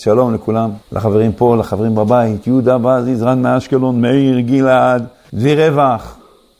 [0.00, 6.16] שלום לכולם, לחברים פה, לחברים בבית, יהודה בז, יזרן מאשקלון, מאיר, גלעד, דביר רווח,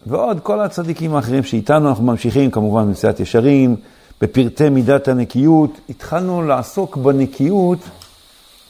[0.06, 3.76] ועוד כל הצדיקים האחרים שאיתנו אנחנו ממשיכים, כמובן במציאת ישרים,
[4.20, 5.70] בפרטי מידת הנקיות.
[5.88, 7.78] התחלנו לעסוק בנקיות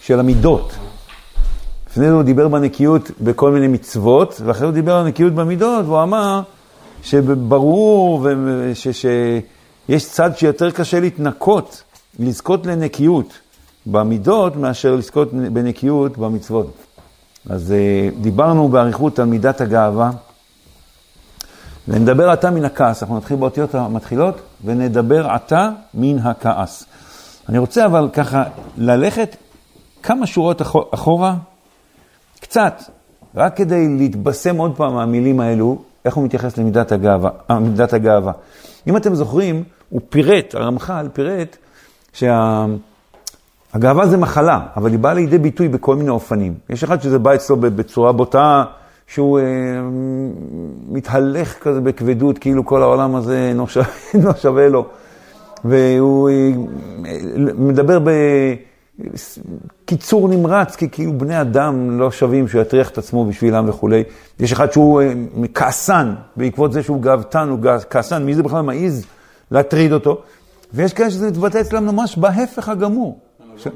[0.00, 0.72] של המידות.
[1.90, 6.02] לפני זה הוא דיבר בנקיות בכל מיני מצוות, ואחרי הוא דיבר על נקיות במידות, והוא
[6.02, 6.40] אמר
[7.02, 8.26] שברור
[8.74, 11.82] שיש צד שיותר קשה להתנקות,
[12.18, 13.45] לזכות לנקיות.
[13.86, 16.76] במידות מאשר לזכות בנקיות במצוות.
[17.50, 20.10] אז אה, דיברנו באריכות על מידת הגאווה,
[21.88, 23.02] ונדבר עתה מן הכעס.
[23.02, 26.84] אנחנו נתחיל באותיות המתחילות, ונדבר עתה מן הכעס.
[27.48, 28.44] אני רוצה אבל ככה
[28.76, 29.36] ללכת
[30.02, 31.34] כמה שורות אחורה,
[32.40, 32.82] קצת,
[33.34, 37.30] רק כדי להתבשם עוד פעם מהמילים האלו, איך הוא מתייחס למידת הגאווה.
[37.50, 38.32] אה, מידת הגאווה.
[38.86, 41.56] אם אתם זוכרים, הוא פירט, הרמח"ל פירט,
[42.12, 42.64] שה...
[43.72, 46.54] הגאווה זה מחלה, אבל היא באה לידי ביטוי בכל מיני אופנים.
[46.70, 48.64] יש אחד שזה בא אצלו בצורה בוטה,
[49.06, 49.44] שהוא אה,
[50.88, 54.86] מתהלך כזה בכבדות, כאילו כל העולם הזה לא שווה, שווה לו.
[55.64, 56.50] והוא אה,
[57.54, 57.98] מדבר
[59.84, 64.04] בקיצור נמרץ, כי כאילו בני אדם לא שווים שהוא יטריח את עצמו בשבילם וכולי.
[64.40, 65.12] יש אחד שהוא אה,
[65.54, 67.58] כעסן, בעקבות זה שהוא גאוותן, הוא
[67.90, 69.06] כעסן, מי זה בכלל מעז
[69.50, 70.22] להטריד אותו?
[70.74, 73.25] ויש כאלה שזה מתבטא אצלם ממש בהפך הגמור.
[73.58, 73.66] ש...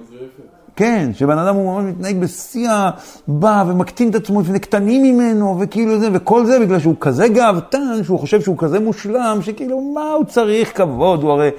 [0.77, 6.01] כן, שבן אדם הוא ממש מתנהג בשיא הבא ומקטין את עצמו לפני קטנים ממנו וכאילו
[6.01, 10.25] זה, וכל זה בגלל שהוא כזה גאוותן, שהוא חושב שהוא כזה מושלם, שכאילו מה הוא
[10.25, 11.51] צריך כבוד, הוא הרי,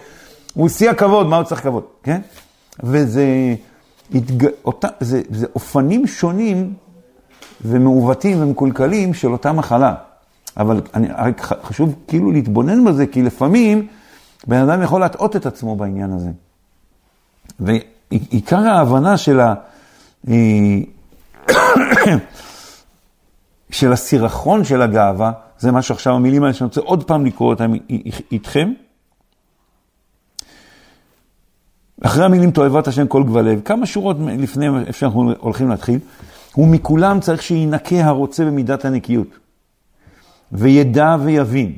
[0.54, 2.22] הוא שיא הכבוד, מה הוא צריך כבוד, כן?
[2.84, 3.26] וזה
[4.16, 4.48] התג...
[4.66, 6.74] אותה, זה, זה אופנים שונים
[7.66, 9.94] ומעוותים ומקולקלים של אותה מחלה.
[10.58, 13.88] אבל אני, רק חשוב כאילו להתבונן בזה, כי לפעמים
[14.48, 16.30] בן אדם יכול להטעות את עצמו בעניין הזה.
[18.12, 19.54] עיקר ההבנה של, ה,
[20.28, 20.80] אה,
[23.72, 27.74] של הסירחון של הגאווה, זה מה שעכשיו המילים האלה שאני רוצה עוד פעם לקרוא אותם
[28.32, 28.74] איתכם.
[32.04, 36.00] אחרי המילים תועבת השם כל גבלב, כמה שורות לפני איפה שאנחנו הולכים להתחיל,
[36.58, 39.28] ומכולם צריך שינקה הרוצה במידת הנקיות,
[40.52, 41.76] וידע ויבין,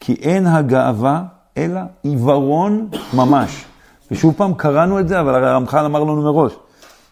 [0.00, 1.22] כי אין הגאווה
[1.56, 3.64] אלא עיוורון ממש.
[4.10, 6.52] ושוב פעם קראנו את זה, אבל הרמח"ל אמר לנו מראש,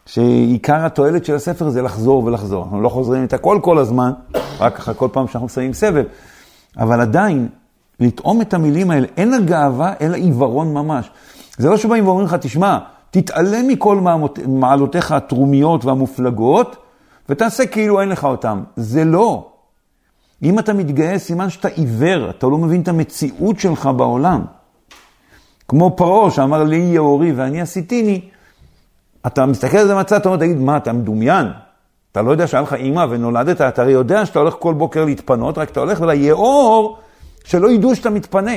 [0.07, 2.65] שעיקר התועלת של הספר זה לחזור ולחזור.
[2.65, 4.13] אנחנו לא חוזרים את הכל כל הזמן,
[4.61, 6.05] רק אחרי כל פעם שאנחנו שמים סבב.
[6.79, 7.49] אבל עדיין,
[8.01, 11.11] לטעום את המילים האלה, אין הגאווה אלא עיוורון ממש.
[11.59, 12.79] זה לא שבאים ואומרים לך, תשמע,
[13.11, 14.01] תתעלם מכל
[14.47, 16.77] מעלותיך התרומיות והמופלגות,
[17.29, 18.63] ותעשה כאילו אין לך אותם.
[18.77, 19.51] זה לא.
[20.43, 24.45] אם אתה מתגייס, סימן שאתה עיוור, אתה לא מבין את המציאות שלך בעולם.
[25.69, 28.21] כמו פרעה שאמר לי יהיה אורי ואני עשיתיני,
[29.27, 31.47] אתה מסתכל על זה מהצד, אתה אומר, תגיד, מה, אתה מדומיין?
[32.13, 35.59] אתה לא יודע שהיה לך אימא ונולדת, אתה הרי יודע שאתה הולך כל בוקר להתפנות,
[35.59, 36.99] רק אתה הולך וליאור,
[37.45, 38.53] שלא ידעו שאתה מתפנה.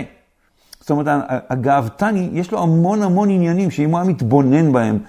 [0.79, 1.07] זאת אומרת,
[1.50, 5.00] הגאוותני, יש לו המון המון עניינים שאם הוא היה מתבונן בהם,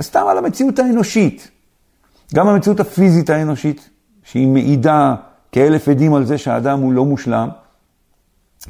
[0.00, 1.50] סתם על המציאות האנושית,
[2.34, 3.90] גם המציאות הפיזית האנושית,
[4.24, 5.14] שהיא מעידה
[5.52, 7.48] כאלף עדים על זה שהאדם הוא לא מושלם,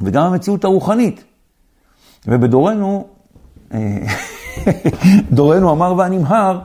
[0.01, 1.23] וגם המציאות הרוחנית.
[2.27, 3.07] ובדורנו,
[3.73, 3.97] אה,
[5.31, 6.59] דורנו אמר והנמהר,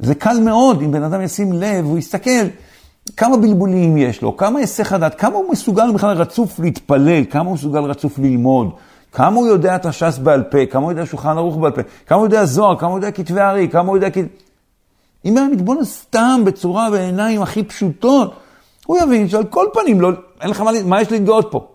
[0.00, 2.46] זה קל מאוד אם בן אדם ישים לב, הוא יסתכל
[3.16, 7.54] כמה בלבולים יש לו, כמה היסח הדעת, כמה הוא מסוגל בכלל רצוף להתפלל, כמה הוא
[7.54, 8.70] מסוגל רצוף ללמוד,
[9.12, 12.18] כמה הוא יודע את הש"ס בעל פה, כמה הוא יודע שולחן ערוך בעל פה, כמה
[12.18, 14.10] הוא יודע זוהר, כמה הוא יודע כתבי ארי, כמה הוא יודע...
[14.10, 14.24] כת...
[15.24, 18.34] אם היה מתבונן סתם בצורה בעיניים הכי פשוטות,
[18.86, 20.10] הוא יבין שעל כל פנים, לא,
[20.40, 21.66] אין לך מה, מה יש להתגאות פה.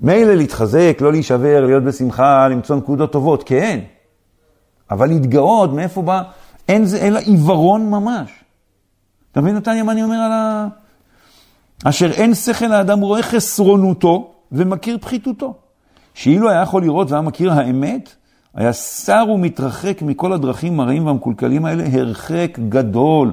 [0.00, 3.80] מילא להתחזק, לא להישבר, להיות בשמחה, למצוא נקודות טובות, כן.
[4.90, 6.22] אבל להתגאות, מאיפה בא?
[6.68, 8.30] אין זה אלא עיוורון ממש.
[9.32, 10.68] אתה מבין, נתניה, מה אני אומר על ה...
[11.84, 15.54] אשר אין שכל האדם רואה חסרונותו ומכיר פחיתותו.
[16.14, 18.14] שאילו היה יכול לראות והיה מכיר האמת,
[18.54, 23.32] היה שר ומתרחק מכל הדרכים הרעים והמקולקלים האלה הרחק גדול.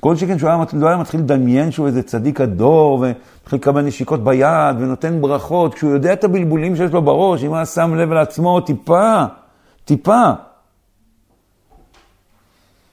[0.00, 4.24] כל שכן שהוא היה, לא היה מתחיל לדמיין שהוא איזה צדיק הדור, ומתחיל לקבל נשיקות
[4.24, 8.60] ביד, ונותן ברכות, כשהוא יודע את הבלבולים שיש לו בראש, אם היה שם לב לעצמו
[8.60, 9.24] טיפה,
[9.84, 10.30] טיפה.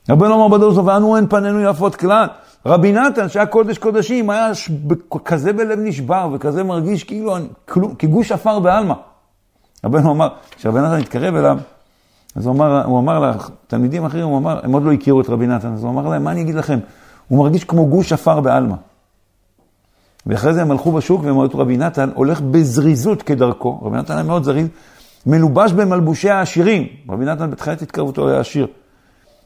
[0.10, 2.28] רבנו אמר בדור ואנו אין פנינו יפות כלל.
[2.66, 4.52] רבי נתן, שהיה קודש קודשים, היה
[5.25, 7.36] כזה בלב נשבר, וכזה מרגיש כאילו,
[8.00, 8.94] כגוש עפר בעלמא.
[9.86, 11.57] רבנו אמר, כשרבי נתן התקרב אליו,
[12.35, 15.47] אז הוא אמר, הוא אמר לתלמידים אחרים, הוא אמר, הם עוד לא הכירו את רבי
[15.47, 16.79] נתן, אז הוא אמר להם, מה אני אגיד לכם?
[17.27, 18.75] הוא מרגיש כמו גוש עפר בעלמא.
[20.25, 24.13] ואחרי זה הם הלכו בשוק והם ראו את רבי נתן הולך בזריזות כדרכו, רבי נתן
[24.13, 24.67] היה מאוד זריז,
[25.25, 26.87] מלובש במלבושי העשירים.
[27.09, 28.67] רבי נתן בתחילת התקרבותו היה עשיר.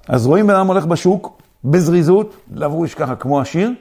[0.08, 3.72] אז רואים בן אדם הולך בשוק, בזריזות, לבוש ככה כמו עשיר,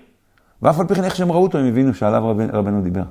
[0.63, 3.03] ואף על פי כן איך שהם ראו אותו, הם הבינו שעליו רב, רבנו דיבר.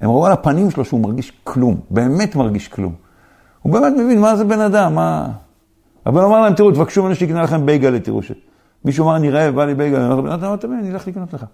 [0.00, 2.94] הם ראו על הפנים שלו שהוא מרגיש כלום, באמת מרגיש כלום.
[3.62, 5.28] הוא באמת מבין מה זה בן אדם, מה...
[6.06, 8.32] רבנו אמר להם, תראו, תבקשו ממנו שיקנה לכם בייגלה, תראו ש...
[8.84, 11.44] מישהו אמר, אני רעב, בא לי בייגלה, אני אומר, אתה תבין, אני אלך לקנות לך.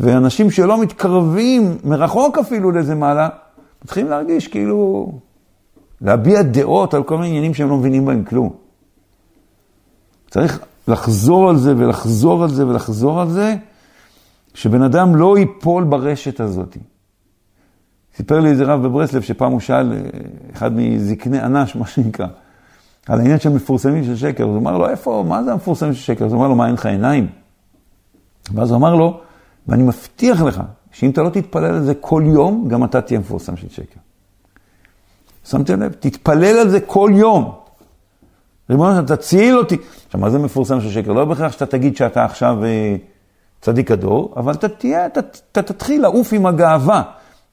[0.00, 3.28] ואנשים שלא מתקרבים, מרחוק אפילו לאיזה מעלה,
[3.84, 5.12] מתחילים להרגיש כאילו,
[6.00, 8.52] להביע דעות על כל מיני עניינים שהם לא מבינים בהם כלום.
[10.30, 13.54] צריך לחזור על זה ולחזור על זה ולחזור על זה,
[14.54, 16.76] שבן אדם לא ייפול ברשת הזאת.
[18.16, 19.98] סיפר לי איזה רב בברסלב שפעם הוא שאל, אה,
[20.52, 22.26] אחד מזקני אנש, מה שנקרא,
[23.06, 24.44] על העניין של מפורסמים של שקר.
[24.44, 26.24] אז הוא אמר לו, איפה, מה זה המפורסמים של שקר?
[26.24, 27.28] אז הוא אמר לו, מה, אין לך עיניים?
[28.54, 29.20] ואז הוא אמר לו,
[29.68, 33.56] ואני מבטיח לך, שאם אתה לא תתפלל על זה כל יום, גם אתה תהיה מפורסם
[33.56, 34.00] של שקר.
[35.44, 35.92] שמתם לב?
[35.92, 37.52] תתפלל על זה כל יום.
[38.70, 39.76] ריבונו שלנו, תציל אותי.
[40.06, 41.12] עכשיו, מה זה מפורסם של שקר?
[41.12, 42.96] לא בהכרח שאתה תגיד שאתה עכשיו אה,
[43.60, 47.02] צדיק הדור, אבל אתה תהיה, אתה תתחיל לעוף עם הגאווה.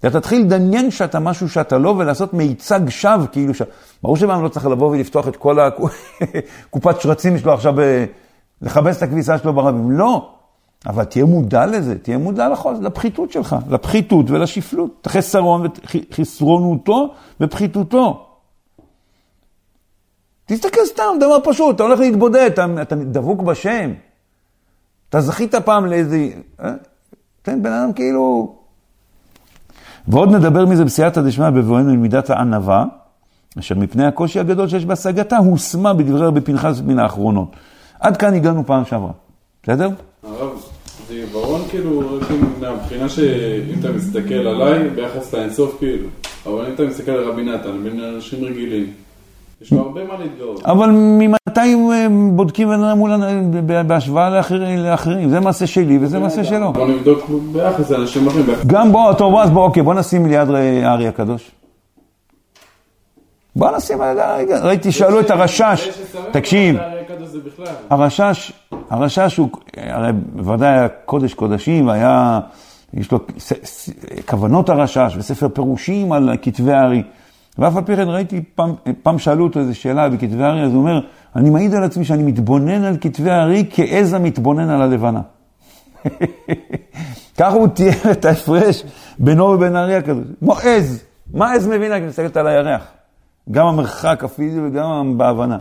[0.05, 3.61] אתה תתחיל לדמיין שאתה משהו שאתה לא, ולעשות מיצג שווא, כאילו ש...
[4.03, 8.05] ברור שבאמת לא צריך לבוא ולפתוח את כל הקופת שרצים שלו עכשיו, אה,
[8.61, 9.91] לכבס את הכביסה שלו ברבים.
[9.91, 10.29] לא.
[10.85, 15.67] אבל תהיה מודע לזה, תהיה מודע לחוז, לפחיתות שלך, לפחיתות ולשפלות, את החסרון
[16.11, 18.27] וחסרונותו ופחיתותו.
[20.45, 23.93] תסתכל סתם, דבר פשוט, אתה הולך להתבודד, אתה, אתה דבוק בשם.
[25.09, 26.29] אתה זכית פעם לאיזה...
[26.59, 26.73] אה?
[27.41, 28.55] תן בן אדם כאילו...
[30.07, 32.85] ועוד נדבר מזה בסייעתא דשמיא בבואנו עם מידת הענווה,
[33.59, 37.55] אשר מפני הקושי הגדול שיש בהשגתה, הושמה בדברי רבי פנחס מן האחרונות.
[37.99, 39.11] עד כאן הגענו פעם שעברה,
[39.63, 39.89] בסדר?
[40.23, 40.49] הרב,
[41.07, 42.19] זה עיוורון כאילו,
[42.59, 46.07] מהבחינה שאם אתה מסתכל עליי, ביחס לאינסוף כאילו,
[46.45, 48.91] אבל אם אתה מסתכל על רבי נתן, בין אנשים רגילים,
[49.63, 50.63] יש לו הרבה מה להתגאות.
[50.65, 51.75] אבל ממתי
[52.31, 54.29] בודקים בן אדם בהשוואה
[54.77, 55.29] לאחרים?
[55.29, 56.73] זה מעשה שלי וזה מעשה שלו.
[56.73, 58.45] בוא נבדוק ביחס לאנשים אחרים.
[58.67, 60.49] גם בוא, טוב, אז בוא, אוקיי, בוא נשים ליד
[60.83, 61.51] הארי הקדוש.
[63.55, 64.61] בוא נשים הארי הקדוש.
[64.63, 65.89] ראיתי, שאלו את הרשש,
[66.31, 66.77] תקשיב,
[67.89, 68.53] הרשש,
[68.89, 72.39] הרשש הוא, הרי בוודאי היה קודש קודשים, היה,
[72.93, 73.19] יש לו
[74.29, 77.03] כוונות הרשש וספר פירושים על כתבי הארי.
[77.57, 80.81] ואף על פי כן ראיתי, פעם, פעם שאלו אותו איזו שאלה בכתבי הארי, אז הוא
[80.81, 80.99] אומר,
[81.35, 85.21] אני מעיד על עצמי שאני מתבונן על כתבי הארי כעז המתבונן על הלבנה.
[87.37, 88.83] ככה הוא תיאר את ההפרש
[89.19, 90.25] בינו ובין הארי הקדוש.
[90.39, 91.03] כמו עז,
[91.33, 92.81] מה עז מבינה כשאני מסתכלת על הירח?
[93.51, 95.57] גם המרחק הפיזי וגם בהבנה.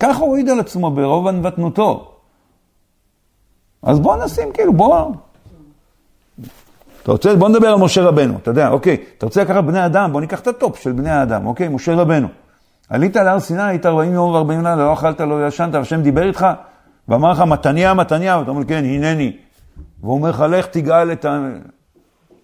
[0.00, 2.12] ככה הוא העיד על עצמו ברוב ענוותנותו.
[3.82, 5.10] אז בוא נשים, כאילו, בוא...
[7.02, 10.12] אתה רוצה, בוא נדבר על משה רבנו, אתה יודע, אוקיי, אתה רוצה לקחת בני אדם,
[10.12, 12.28] בוא ניקח את הטופ של בני האדם, אוקיי, משה רבנו.
[12.88, 16.46] עלית להר סיני, היית 40 יום ו-40 לילה, לא אכלת, לא ישנת, והשם דיבר איתך,
[17.08, 19.36] ואמר לך, מתניה, מתניה, ואתה אומר, כן, הנני.
[20.02, 21.48] והוא אומר לך, לך תגאל את ה...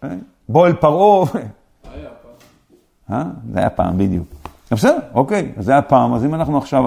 [0.05, 0.09] אה?
[0.49, 1.27] בוא אל פרעה.
[3.13, 3.23] אה?
[3.53, 4.27] זה היה פעם, בדיוק.
[4.73, 6.85] בסדר, אוקיי, זה היה פעם, אז אם אנחנו עכשיו,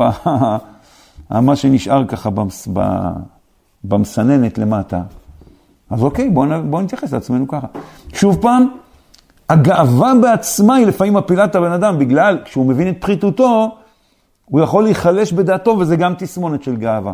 [1.29, 2.29] מה שנשאר ככה
[3.83, 5.01] במסננת למטה,
[5.91, 7.67] אז אוקיי, בואו בוא נתייחס לעצמנו ככה.
[8.13, 8.67] שוב פעם,
[9.49, 13.77] הגאווה בעצמה היא לפעמים מפילה את הבן אדם, בגלל, כשהוא מבין את פחיתותו,
[14.45, 17.13] הוא יכול להיחלש בדעתו, וזה גם תסמונת של גאווה.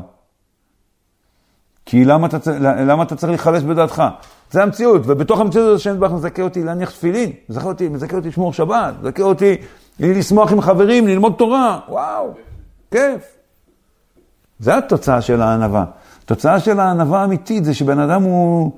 [1.86, 4.04] כי למה אתה, למה אתה צריך להיחלש בדעתך?
[4.52, 8.54] זה המציאות, ובתוך המציאות הזאת השם מזכה אותי להניח תפילין, מזכה אותי, מזכה אותי לשמור
[8.54, 9.58] שבת, מזכה אותי
[10.00, 12.34] לשמוח עם חברים, ללמוד תורה, וואו,
[12.92, 13.22] כיף.
[14.60, 15.86] זה התוצאה של הענווה.
[16.28, 18.72] התוצאה של הענווה האמיתית זה שבן אדם הוא,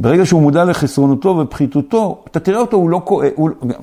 [0.00, 3.30] ברגע שהוא מודע לחסרונותו ופחיתותו, אתה תראה אותו, הוא לא כועס,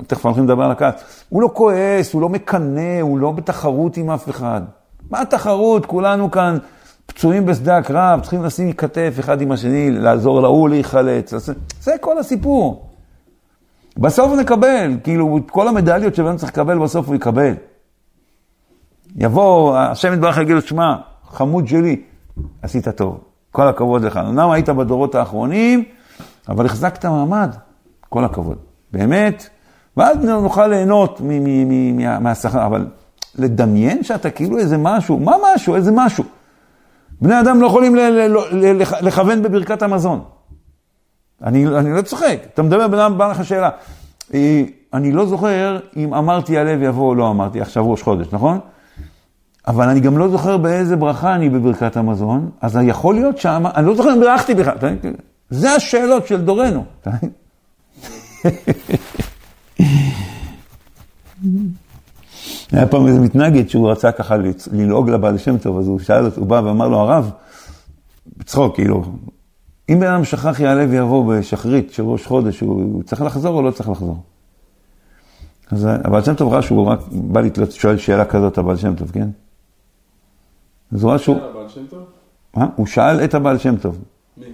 [0.06, 0.94] תכף הולכים לדבר על הכעס,
[1.28, 4.60] הוא לא כועס, הוא לא מקנא, הוא לא בתחרות עם אף אחד.
[5.10, 5.86] מה התחרות?
[5.86, 6.58] כולנו כאן
[7.06, 11.34] פצועים בשדה הקרב, צריכים לשים כתף אחד עם השני, לעזור להוא להיחלץ.
[11.80, 12.86] זה כל הסיפור.
[13.96, 17.52] בסוף נקבל, כאילו, כל המדליות שבן צריך לקבל, בסוף הוא יקבל.
[19.16, 20.94] יבוא, השם יתברך יגיד לו, שמע,
[21.28, 22.02] חמוד שלי,
[22.62, 23.20] עשית טוב,
[23.52, 24.16] כל הכבוד לך.
[24.16, 25.84] אמנם היית בדורות האחרונים,
[26.48, 27.54] אבל החזקת מעמד,
[28.08, 28.58] כל הכבוד.
[28.92, 29.48] באמת,
[29.96, 31.20] ואז נוכל ליהנות
[32.20, 32.86] מהשכר, אבל
[33.38, 35.74] לדמיין שאתה כאילו איזה משהו, מה משהו?
[35.74, 36.24] איזה משהו.
[37.20, 37.96] בני אדם לא יכולים
[39.00, 40.24] לכוון בברכת המזון.
[41.44, 42.38] אני, אני לא צוחק.
[42.54, 43.70] אתה מדבר, בן אדם בא לך שאלה.
[44.34, 44.62] אה,
[44.94, 48.58] אני לא זוכר אם אמרתי הלב יבוא או לא אמרתי, עכשיו ראש חודש, נכון?
[49.66, 53.86] אבל אני גם לא זוכר באיזה ברכה אני בברכת המזון, אז יכול להיות שם, אני
[53.86, 54.74] לא זוכר אם בירכתי בכלל.
[55.50, 56.84] זה השאלות של דורנו.
[62.72, 64.36] היה פעם איזה מתנגד שהוא רצה ככה
[64.72, 67.30] ללעוג לבעל שם טוב, אז הוא שאל אותו, הוא בא ואמר לו, הרב,
[68.36, 69.04] בצחוק, כאילו,
[69.88, 73.70] אם בן אדם שכח יעלה ויבוא בשחרית של ראש חודש, הוא צריך לחזור או לא
[73.70, 74.22] צריך לחזור?
[75.70, 79.10] אז הבעל שם טוב ראה שהוא רק בא לתלות, שואל שאלה כזאת, הבעל שם טוב,
[79.10, 79.28] כן?
[81.02, 81.18] הוא
[81.68, 81.98] שם טוב?
[82.56, 82.66] אה?
[82.76, 83.98] הוא שאל את הבעל שם טוב.
[84.36, 84.44] מי?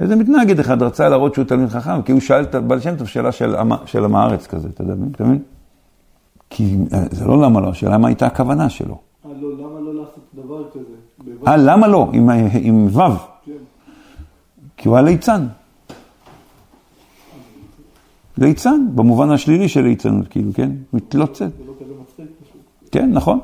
[0.00, 3.06] איזה מתנגד אחד רצה להראות שהוא תלמיד חכם, כי הוא שאל את הבעל שם טוב
[3.08, 5.42] שאלה של, עם- של עם הארץ כזה, אתה יודע, אתה מבין?
[6.50, 8.98] כי אה, זה לא למה לא, השאלה מה הייתה הכוונה שלו.
[9.26, 11.30] אה, לא, למה לא לעשות דבר כזה?
[11.48, 12.08] אה, למה לא?
[12.12, 12.30] עם,
[12.62, 13.00] עם ו',
[13.44, 13.52] כן.
[14.76, 15.46] כי הוא היה ליצן.
[18.38, 20.70] ליצן, במובן השלילי של ליצנות, כאילו, כן?
[20.92, 21.38] מתלוצץ.
[21.38, 22.60] זה לא כזה מצחיק פשוט.
[22.92, 23.40] כן, נכון.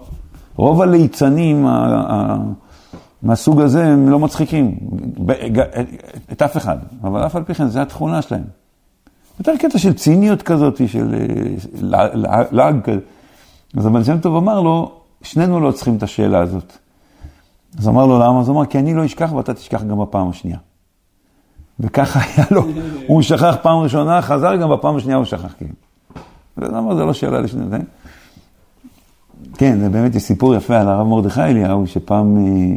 [0.59, 1.67] רוב הליצנים
[3.23, 4.79] מהסוג הזה הם לא מצחיקים,
[6.33, 8.45] את אף אחד, אבל אף על פי כן, זו התכונה שלהם.
[9.39, 11.27] יותר קטע של ציניות כזאת, של אה,
[11.83, 12.99] לע- לע- לעג כזה.
[13.77, 16.73] אז הבן שם טוב אמר לו, שנינו לא צריכים את השאלה הזאת.
[17.79, 18.41] אז אמר לו, למה?
[18.41, 20.59] אז אמר, כי אני לא אשכח ואתה תשכח גם בפעם השנייה.
[21.81, 22.63] וככה היה לו,
[23.07, 25.75] הוא שכח פעם ראשונה, חזר גם בפעם השנייה הוא שכח, כאילו.
[26.57, 27.67] ואז אמר, זה לא שאלה לשנייה.
[29.59, 32.77] כן, זה באמת יש סיפור יפה על הרב מרדכי אליהו, שפעם אה,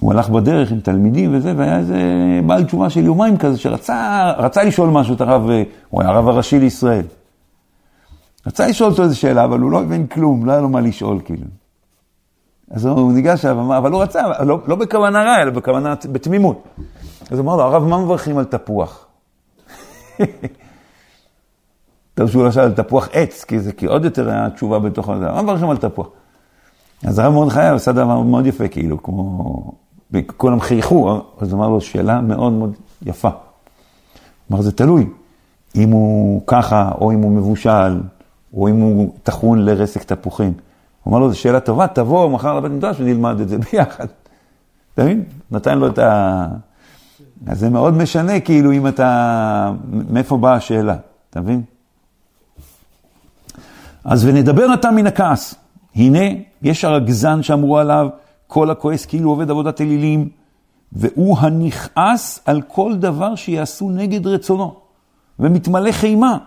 [0.00, 1.98] הוא הלך בדרך עם תלמידים וזה, והיה איזה
[2.46, 6.28] בעל תשובה של יומיים כזה, שרצה רצה לשאול משהו את הרב, אה, הוא היה הרב
[6.28, 7.06] הראשי לישראל.
[8.46, 11.20] רצה לשאול אותו איזו שאלה, אבל הוא לא הבין כלום, לא היה לו מה לשאול,
[11.24, 11.46] כאילו.
[12.70, 16.62] אז הוא ניגש אליו, אבל הוא רצה, לא, לא בכוונה רע, אלא בכוונה, בתמימות.
[17.30, 19.06] אז הוא אמר לו, הרב, מה מברכים על תפוח?
[22.18, 25.26] לא שאל על תפוח עץ, כי זה כי עוד יותר היה תשובה בתוך הזה.
[25.26, 26.08] מה מברכים על תפוח?
[27.04, 29.72] אז הרב מרדכי עשה דבר מאוד יפה, כאילו, כמו...
[30.36, 33.28] כולם חייכו, אז אמר לו, שאלה מאוד מאוד יפה.
[34.52, 35.06] אמר, זה תלוי.
[35.76, 38.00] אם הוא ככה, או אם הוא מבושל,
[38.54, 40.52] או אם הוא טחון לרסק תפוחים.
[41.02, 44.06] הוא אמר לו, זו שאלה טובה, תבוא מחר לבית מדרש ונלמד את זה ביחד.
[44.94, 45.24] אתה מבין?
[45.50, 46.46] נתן לו את ה...
[47.46, 49.72] אז זה מאוד משנה, כאילו, אם אתה...
[50.10, 50.96] מאיפה באה השאלה,
[51.30, 51.62] אתה מבין?
[54.04, 55.54] אז ונדבר עתה מן הכעס.
[55.94, 58.08] הנה, יש הרגזן שאמרו עליו,
[58.46, 60.28] כל הכועס כאילו עובד עבודת אלילים,
[60.92, 64.74] והוא הנכעס על כל דבר שיעשו נגד רצונו,
[65.38, 66.38] ומתמלא חימה,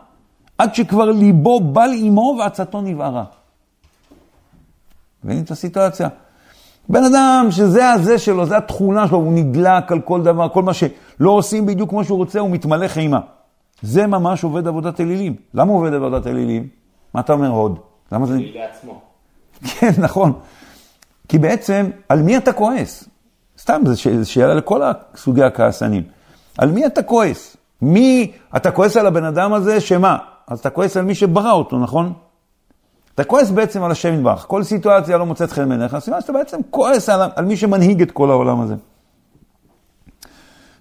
[0.57, 3.23] עד שכבר ליבו בל עמו ועצתו נבערה.
[5.23, 6.09] מבינים את הסיטואציה?
[6.89, 10.73] בן אדם שזה הזה שלו, זה התכונה שלו, הוא נדלק על כל דבר, כל מה
[10.73, 13.19] שלא עושים בדיוק כמו שהוא רוצה, הוא מתמלא חימה.
[13.81, 15.35] זה ממש עובד עבודת אלילים.
[15.53, 16.76] למה עובד עבודת אלילים?
[17.17, 17.79] מה אתה אומר עוד?
[18.11, 18.37] למה זה...
[18.53, 19.01] לעצמו.
[19.79, 20.33] כן, נכון.
[21.27, 23.09] כי בעצם, על מי אתה כועס?
[23.59, 24.81] סתם, זו שאלה לכל
[25.15, 26.03] סוגי הכעסנים.
[26.57, 27.57] על מי אתה כועס?
[27.81, 30.17] מי, אתה כועס על הבן אדם הזה, שמה?
[30.47, 32.13] אז אתה כועס על מי שברא אותו, נכון?
[33.15, 34.45] אתה כועס בעצם על השם יתברך.
[34.47, 38.01] כל סיטואציה לא מוצאת חן בעיניך, אז סימן שאתה בעצם כועס על, על מי שמנהיג
[38.01, 38.75] את כל העולם הזה.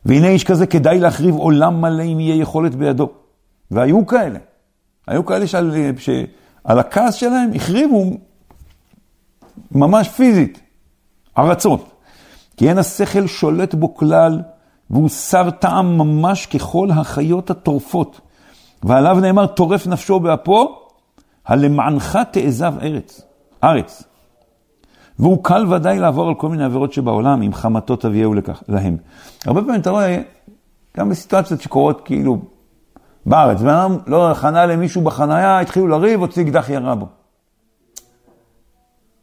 [0.06, 3.08] והנה איש כזה כדאי להחריב עולם מלא אם יהיה יכולת בידו.
[3.70, 4.38] והיו כאלה.
[5.06, 8.16] היו כאלה שעל, שעל הכעס שלהם החריבו
[9.72, 10.60] ממש פיזית,
[11.36, 11.78] הרצון.
[12.56, 14.42] כי אין השכל שולט בו כלל,
[14.90, 18.20] והוא שר טעם ממש ככל החיות הטורפות.
[18.82, 20.78] ועליו נאמר, טורף נפשו באפו,
[21.46, 23.20] הלמענך תעזב ארץ,
[23.64, 24.02] ארץ.
[25.18, 28.96] והוא קל ודאי לעבור על כל מיני עבירות שבעולם, אם חמתו תביאהו לכך, להם.
[29.46, 30.22] הרבה פעמים אתה רואה,
[30.96, 32.38] גם בסיטואציות שקורות כאילו
[33.26, 37.06] בארץ, בן אדם לא חנה למישהו בחנייה, התחילו לריב, הוציא אקדח ירה בו.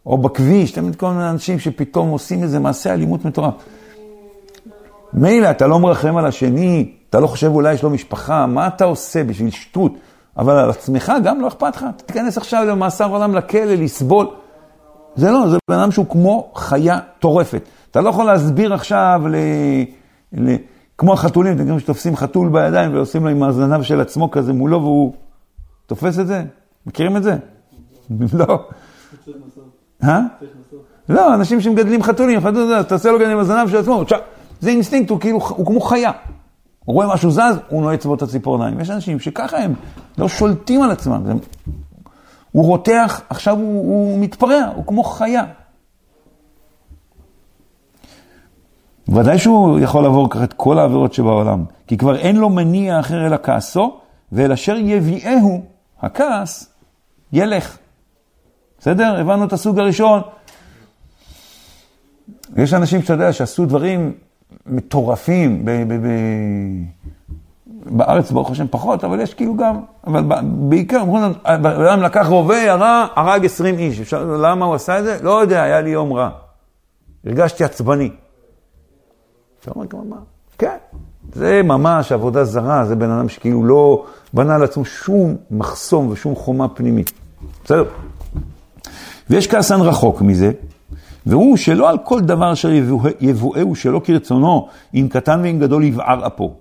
[0.06, 3.54] או בכביש, תמיד כל מיני אנשים שפתאום עושים איזה מעשה אלימות מטורף.
[5.14, 8.86] מילא, אתה לא מרחם על השני, אתה לא חושב אולי יש לו משפחה, מה אתה
[8.86, 9.92] עושה בשביל שטות?
[10.38, 14.28] אבל על עצמך גם לא אכפת לך, תיכנס עכשיו למאסר עולם לכלא, לסבול.
[15.16, 17.62] זה לא, זה בן אדם שהוא כמו חיה טורפת.
[17.92, 19.36] אתה לא יכול להסביר עכשיו ל...
[20.34, 20.56] ל...
[20.98, 24.82] כמו החתולים, אתם יודעים שתופסים חתול בידיים ועושים לו עם הזנב של עצמו כזה מולו
[24.82, 25.14] והוא
[25.86, 26.44] תופס את זה?
[26.86, 27.38] מכירים את זה?
[28.40, 28.68] לא.
[30.04, 30.20] אה?
[30.60, 30.84] נסות.
[31.10, 34.04] לא, אנשים שמגדלים חתולים, חתול תעשה לו גם עם הזנב של עצמו,
[34.60, 36.12] זה אינסטינקט, הוא כאילו, הוא כמו חיה.
[36.86, 38.80] הוא רואה משהו זז, הוא נועץ בו את הציפורניים.
[38.80, 39.74] יש אנשים שככה הם
[40.18, 41.24] לא שולטים על עצמם.
[42.52, 45.44] הוא רותח, עכשיו הוא, הוא מתפרע, הוא כמו חיה.
[49.16, 53.28] ודאי שהוא יכול לעבור ככה את כל העבירות שבעולם, כי כבר אין לו מניע אחר
[53.28, 53.98] אלא כעסו,
[54.32, 55.64] ואל אשר יביאהו,
[56.02, 56.74] הכעס,
[57.34, 57.78] ילך.
[58.80, 59.20] בסדר?
[59.20, 60.22] הבנו את הסוג הראשון.
[62.58, 64.14] יש אנשים שאתה יודע שעשו דברים
[64.66, 67.04] מטורפים, ב- ב- ב-
[67.86, 72.58] בארץ ברוך השם פחות, אבל יש כאילו גם, אבל בעיקר אומרים לנו, אדם לקח רובה,
[72.58, 74.00] ירה, הרג 20 איש.
[74.00, 75.18] אפשר, למה הוא עשה את זה?
[75.22, 76.30] לא יודע, היה לי יום רע.
[77.26, 78.10] הרגשתי עצבני.
[79.64, 80.16] אתה אומר, כמו מה?
[80.58, 80.78] כן,
[81.34, 86.68] זה ממש עבודה זרה, זה בן אדם שכאילו לא בנה לעצמו שום מחסום ושום חומה
[86.68, 87.12] פנימית.
[87.64, 87.84] בסדר?
[89.30, 90.52] ויש כעסן רחוק מזה,
[91.26, 96.28] והוא שלא על כל דבר אשר יבואה- יבואהו שלא כרצונו, אם קטן ואם גדול יבער
[96.28, 96.54] אפו.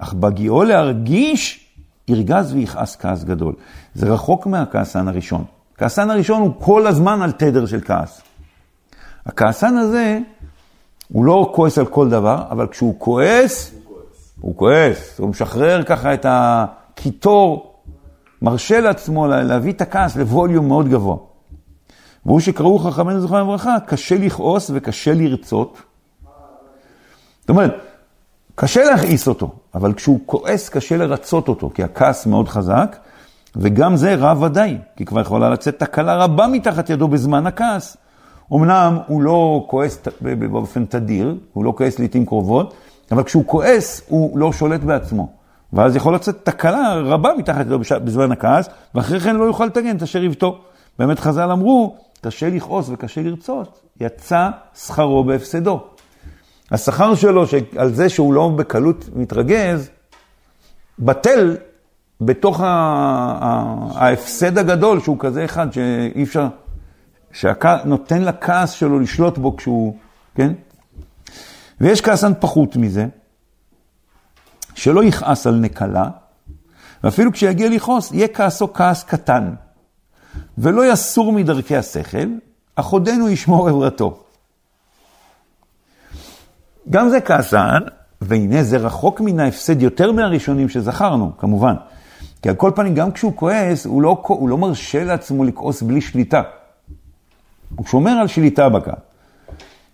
[0.00, 1.66] אך בהגיעו להרגיש,
[2.08, 3.54] ירגז ויכעס כעס גדול.
[3.94, 5.44] זה רחוק מהכעסן הראשון.
[5.74, 8.20] הכעסן הראשון הוא כל הזמן על תדר של כעס.
[9.26, 10.18] הכעסן הזה,
[11.12, 13.74] הוא לא כועס על כל דבר, אבל כשהוא כועס,
[14.40, 15.18] הוא כועס.
[15.18, 17.72] הוא משחרר ככה את הקיטור,
[18.42, 21.16] מרשה לעצמו לה- להביא את הכעס לווליום מאוד גבוה.
[22.26, 25.78] והוא שקראו חכמינו זכרם לברכה, קשה לכעוס וקשה לרצות.
[27.40, 27.74] זאת אומרת,
[28.54, 32.96] קשה להכעיס אותו, אבל כשהוא כועס קשה לרצות אותו, כי הכעס מאוד חזק,
[33.56, 37.96] וגם זה רע ודאי, כי כבר יכולה לצאת תקלה רבה מתחת ידו בזמן הכעס.
[38.52, 39.98] אמנם הוא לא כועס
[40.50, 42.74] באופן תדיר, הוא לא כועס לעיתים קרובות,
[43.12, 45.28] אבל כשהוא כועס הוא לא שולט בעצמו.
[45.72, 50.02] ואז יכול לצאת תקלה רבה מתחת בש- בזמן הכעס, ואחרי כן לא יוכל לתקן את
[50.02, 50.58] אשר יבטו.
[50.98, 55.80] באמת חז"ל אמרו, קשה לכעוס וקשה לרצות, יצא שכרו בהפסדו.
[56.70, 57.44] השכר שלו
[57.76, 59.90] על זה שהוא לא בקלות מתרגז,
[60.98, 61.56] בטל
[62.20, 62.60] בתוך
[63.94, 66.46] ההפסד הגדול, שהוא כזה אחד שאי אפשר,
[67.36, 69.96] שנותן לכעס שלו לשלוט בו כשהוא,
[70.34, 70.52] כן?
[71.80, 73.06] ויש כעסן פחות מזה,
[74.74, 76.08] שלא יכעס על נקלה,
[77.04, 79.54] ואפילו כשיגיע לכעוס, יהיה כעסו כעס קטן,
[80.58, 82.28] ולא יסור מדרכי השכל,
[82.76, 84.22] אך עודנו ישמור עברתו.
[86.90, 87.82] גם זה כעסן,
[88.20, 91.74] והנה זה רחוק מן ההפסד יותר מהראשונים שזכרנו, כמובן.
[92.42, 96.00] כי על כל פנים, גם כשהוא כועס, הוא לא, הוא לא מרשה לעצמו לכעוס בלי
[96.00, 96.42] שליטה.
[97.74, 98.98] הוא שומר על שליטה בכעס.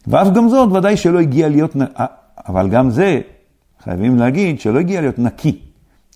[0.07, 1.76] ואף גם זאת, ודאי שלא הגיע להיות,
[2.49, 3.21] אבל גם זה,
[3.85, 5.58] חייבים להגיד שלא הגיע להיות נקי.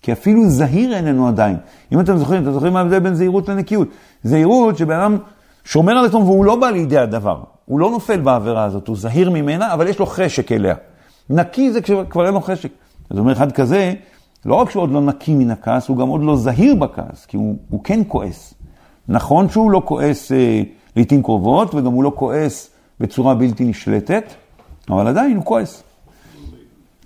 [0.01, 1.57] כי אפילו זהיר איננו עדיין.
[1.91, 3.87] אם אתם זוכרים, אתם זוכרים מה ההבדל בין זהירות לנקיות?
[4.23, 5.17] זהירות שבן אדם
[5.63, 7.43] שומר על עצמו והוא לא בא לידי הדבר.
[7.65, 10.75] הוא לא נופל בעבירה הזאת, הוא זהיר ממנה, אבל יש לו חשק אליה.
[11.29, 12.69] נקי זה כשכבר אין לו חשק.
[13.09, 13.93] זאת אומרת, אחד כזה,
[14.45, 17.37] לא רק שהוא עוד לא נקי מן הכעס, הוא גם עוד לא זהיר בכעס, כי
[17.37, 18.53] הוא, הוא כן כועס.
[19.07, 20.61] נכון שהוא לא כועס אה,
[20.97, 24.33] לעיתים קרובות, וגם הוא לא כועס בצורה בלתי נשלטת,
[24.89, 25.83] אבל עדיין הוא כועס.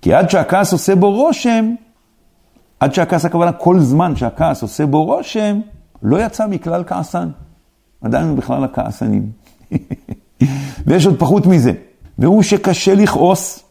[0.02, 1.74] כי עד שהכעס עושה בו רושם,
[2.80, 5.60] עד שהכעס הכוונה, כל זמן שהכעס עושה בו רושם,
[6.04, 7.30] לא יצא מכלל כעסן.
[8.02, 9.32] עדיין הוא בכלל הכעסנים.
[10.88, 11.72] ויש עוד פחות מזה.
[12.20, 13.64] והוא שקשה לכעוס,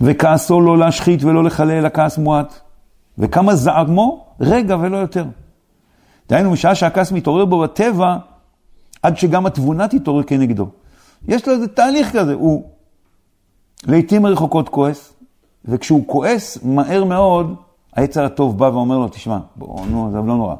[0.00, 2.60] וכעסו לא להשחית ולא לחלל, הכעס מועט.
[3.18, 4.24] וכמה זעמו?
[4.40, 5.24] רגע ולא יותר.
[6.28, 8.16] דהיינו, משעה שהכעס מתעורר בו בטבע,
[9.04, 10.66] עד שגם התבונה תתעורר כנגדו.
[11.28, 12.62] יש לו איזה תהליך כזה, הוא
[13.86, 15.12] לעיתים רחוקות כועס,
[15.64, 17.54] וכשהוא כועס, מהר מאוד,
[17.96, 20.54] היצר הטוב בא ואומר לו, תשמע, בוא, נו, עזוב, לא נורא.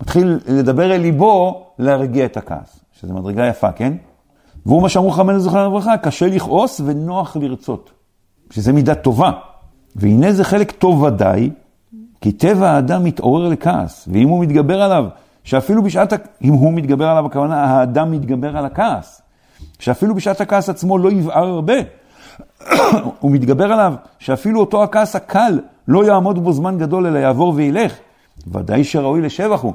[0.00, 3.92] מתחיל לדבר אל ליבו להרגיע את הכעס, שזו מדרגה יפה, כן?
[4.66, 7.90] והוא מה שאמרו חכמינו זכרם לברכה, קשה לכעוס ונוח לרצות,
[8.50, 9.30] שזה מידה טובה.
[9.96, 11.50] והנה זה חלק טוב ודאי,
[12.20, 15.04] כי טבע האדם מתעורר לכעס, ואם הוא מתגבר עליו,
[15.46, 19.22] שאפילו בשעת, אם הוא מתגבר עליו, הכוונה, האדם מתגבר על הכעס,
[19.78, 21.74] שאפילו בשעת הכעס עצמו לא יבער הרבה,
[23.20, 27.92] הוא מתגבר עליו, שאפילו אותו הכעס הקל לא יעמוד בו זמן גדול, אלא יעבור וילך.
[28.52, 29.72] ודאי שראוי לשבח הוא.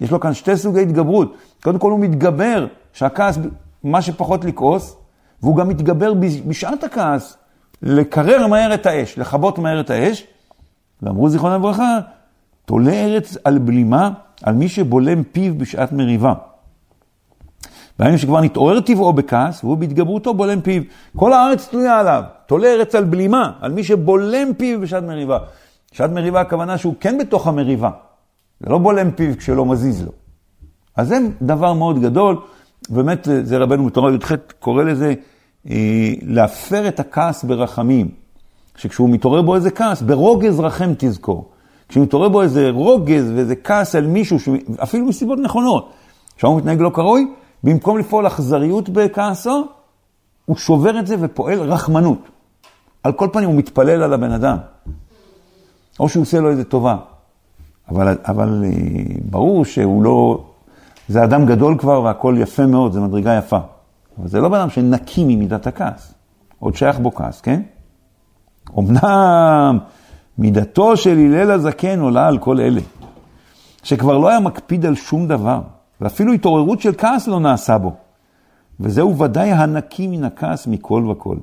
[0.00, 1.36] יש לו כאן שתי סוגי התגברות.
[1.62, 3.38] קודם כל הוא מתגבר, שהכעס,
[3.84, 4.96] מה שפחות לכעוס,
[5.42, 7.36] והוא גם מתגבר בש- בשעת הכעס,
[7.82, 10.26] לקרר מהר את האש, לכבות מהר את האש.
[11.02, 11.98] ואמרו זיכרונם לברכה,
[12.64, 14.10] תולה ארץ על בלימה,
[14.42, 16.34] על מי שבולם פיו בשעת מריבה.
[17.98, 20.82] והיינו שכבר נתעורר טבעו בכעס, והוא בהתגברותו בולם פיו.
[21.16, 25.38] כל הארץ תלויה עליו, תולה ארץ על בלימה, על מי שבולם פיו בשעת מריבה.
[25.92, 27.90] בשעת מריבה הכוונה שהוא כן בתוך המריבה,
[28.60, 30.12] זה לא בולם פיו כשלא מזיז לו.
[30.96, 32.36] אז זה דבר מאוד גדול,
[32.88, 35.14] באמת זה רבנו בתורה י"ח קורא לזה
[35.70, 38.08] אה, להפר את הכעס ברחמים.
[38.76, 41.51] שכשהוא מתעורר בו איזה כעס, ברוגז רחם תזכור.
[41.92, 45.92] כשמתעורר בו איזה רוגז ואיזה כעס על מישהו, שהוא- אפילו מסיבות נכונות,
[46.36, 47.26] שם הוא מתנהג לא כראוי,
[47.64, 49.64] במקום לפעול אכזריות בכעסו,
[50.44, 52.18] הוא שובר את זה ופועל רחמנות.
[53.02, 54.56] על כל פנים הוא מתפלל על הבן אדם.
[56.00, 56.96] או שהוא עושה לו איזה טובה.
[57.88, 58.70] אבל, אבל אה,
[59.30, 60.44] ברור שהוא לא...
[61.08, 63.58] זה אדם גדול כבר והכל יפה מאוד, זה מדרגה יפה.
[64.18, 66.14] אבל זה לא בן אדם שנקי ממידת הכעס.
[66.58, 67.62] עוד שייך בו כעס, כן?
[68.78, 69.78] אמנם
[70.38, 72.80] מידתו של הלל הזקן עולה על כל אלה,
[73.82, 75.60] שכבר לא היה מקפיד על שום דבר,
[76.00, 77.92] ואפילו התעוררות של כעס לא נעשה בו.
[78.80, 81.36] וזהו ודאי הנקי מן הכעס מכל וכל.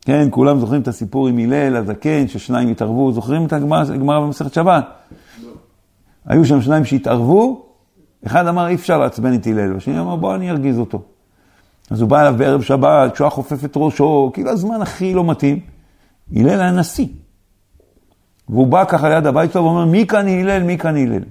[0.00, 4.84] כן, כולם זוכרים את הסיפור עם הלל הזקן, ששניים התערבו, זוכרים את הגמרא במסכת שבת?
[6.26, 7.66] היו שם שניים שהתערבו,
[8.26, 11.02] אחד אמר אי אפשר לעצבן את הלל, והשני אמר בוא אני ארגיז אותו.
[11.90, 15.24] אז הוא בא אליו בערב שבת, כשהוא היה חופף את ראשו, כאילו הזמן הכי לא
[15.24, 15.60] מתאים.
[16.36, 17.06] הלל היה נשיא.
[18.48, 21.22] והוא בא ככה ליד הבית שלו ואומר, מי כאן הלל, מי כאן הלל.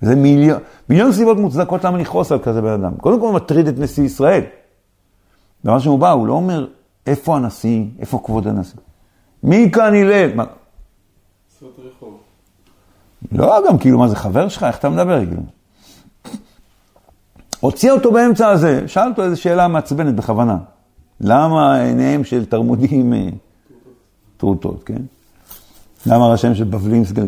[0.00, 2.96] זה מיליון, מיליון סיבות מוצדקות למה לכעוס על כזה בן אדם.
[2.96, 4.42] קודם כל הוא מטריד את נשיא ישראל.
[5.64, 6.66] דבר שהוא בא, הוא לא אומר,
[7.06, 8.78] איפה הנשיא, איפה כבוד הנשיא.
[9.42, 10.34] מי כאן הלל?
[10.34, 10.44] מה?
[13.32, 14.62] לא, גם כאילו, מה זה חבר שלך?
[14.62, 15.26] איך אתה מדבר?
[15.26, 15.42] כאילו.
[17.60, 20.58] הוציא אותו באמצע הזה, שאל אותו איזו שאלה מעצבנת בכוונה.
[21.20, 23.28] למה עיניהם של תרמודים אה,
[24.36, 25.02] טרוטות, כן?
[26.06, 27.26] למה השם של בבלים סגל?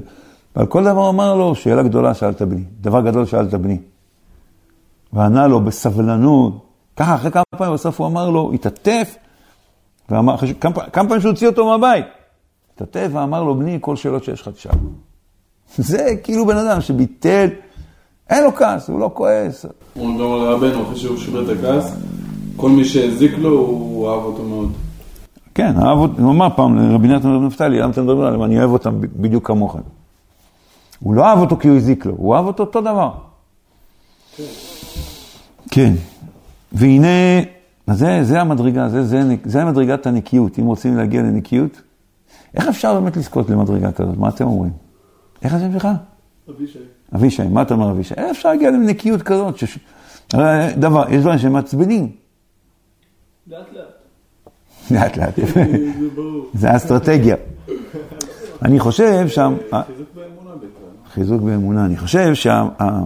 [0.56, 3.78] ועל כל דבר אמר לו, שאלה גדולה שאלת בני, דבר גדול שאלת בני.
[5.12, 9.16] וענה לו בסבלנות, ככה אחרי כמה פעמים בסוף הוא אמר לו, התעטף,
[10.08, 12.04] ואמר, כמה, כמה פעמים שהוא הוציא אותו מהבית,
[12.74, 14.72] התעטף ואמר לו, בני, כל שאלות שיש לך תשאל.
[15.76, 17.48] זה כאילו בן אדם שביטל,
[18.30, 19.66] אין לו כעס, הוא לא כועס.
[19.96, 21.96] אומרים גם על רבנו, אחרי שהוא שיבר את הכעס,
[22.56, 24.72] כל מי שהזיק לו, הוא אהב אותו מאוד.
[25.54, 28.42] כן, אהב אותו, הוא אמר פעם לרבי נתן ורבי נפתלי, למה אתם מדברים עליהם?
[28.42, 29.80] אני אוהב אותם בדיוק כמוכם.
[31.00, 33.12] הוא לא אהב אותו כי הוא הזיק לו, הוא אהב אותו אותו דבר.
[35.70, 35.94] כן.
[36.72, 37.08] והנה,
[37.90, 41.80] זה, זה המדרגה, זה, זה, זה המדרגת הנקיות, אם רוצים להגיע לנקיות.
[42.54, 44.16] איך אפשר באמת לזכות למדרגה כזאת?
[44.16, 44.72] מה אתם אומרים?
[45.42, 45.88] איך השם שלך?
[46.50, 46.78] אבישי.
[47.14, 48.14] אבישי, מה אתה אומר אבישי?
[48.14, 49.58] איך אפשר להגיע לנקיות כזאת?
[49.58, 49.78] שש...
[50.32, 52.12] הרי דבר, יש דברים שמעצבנים.
[53.46, 53.91] לאט לאט.
[54.92, 55.34] לאט לאט.
[56.54, 57.36] זה האסטרטגיה.
[58.62, 61.12] אני חושב שם, חיזוק באמונה בעיקר.
[61.14, 62.64] חיזוק באמונה, אני חושב שה...
[62.80, 63.02] ה-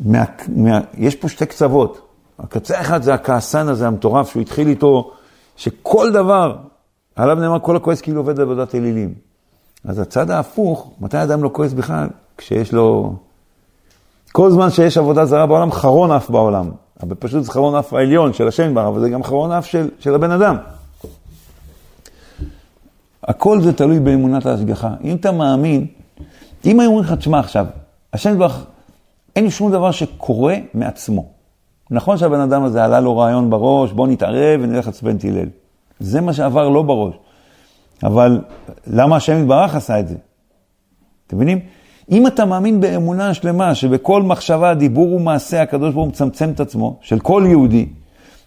[0.00, 2.00] מה- מה- יש פה שתי קצוות.
[2.38, 5.10] הקצה האחד זה הכעסן הזה המטורף, שהוא התחיל איתו,
[5.56, 6.56] שכל דבר,
[7.16, 9.14] עליו נאמר כל הכועס כאילו עובד בעבודת אלילים.
[9.84, 12.08] אז הצד ההפוך, מתי אדם לא כועס בכלל?
[12.38, 13.14] כשיש לו...
[14.32, 16.70] כל זמן שיש עבודה זרה בעולם, חרון אף בעולם.
[17.02, 19.88] אבל פשוט זה חרון אף העליון של השם בר, אבל זה גם חרון אף של,
[19.98, 20.56] של הבן אדם.
[23.26, 24.94] הכל זה תלוי באמונת ההשגחה.
[25.04, 25.86] אם אתה מאמין,
[26.64, 27.66] אם היו אומרים לך, תשמע עכשיו,
[28.12, 28.66] השם יתברך,
[29.36, 31.26] אין שום דבר שקורה מעצמו.
[31.90, 35.48] נכון שהבן אדם הזה עלה לו רעיון בראש, בוא נתערב ונלך לעצבן את הלל.
[36.00, 37.14] זה מה שעבר לו בראש.
[38.02, 38.40] אבל
[38.86, 40.14] למה השם יתברך עשה את זה?
[41.26, 41.60] אתם מבינים?
[42.10, 46.96] אם אתה מאמין באמונה שלמה שבכל מחשבה, דיבור ומעשה הקדוש ברוך הוא מצמצם את עצמו,
[47.00, 47.86] של כל יהודי,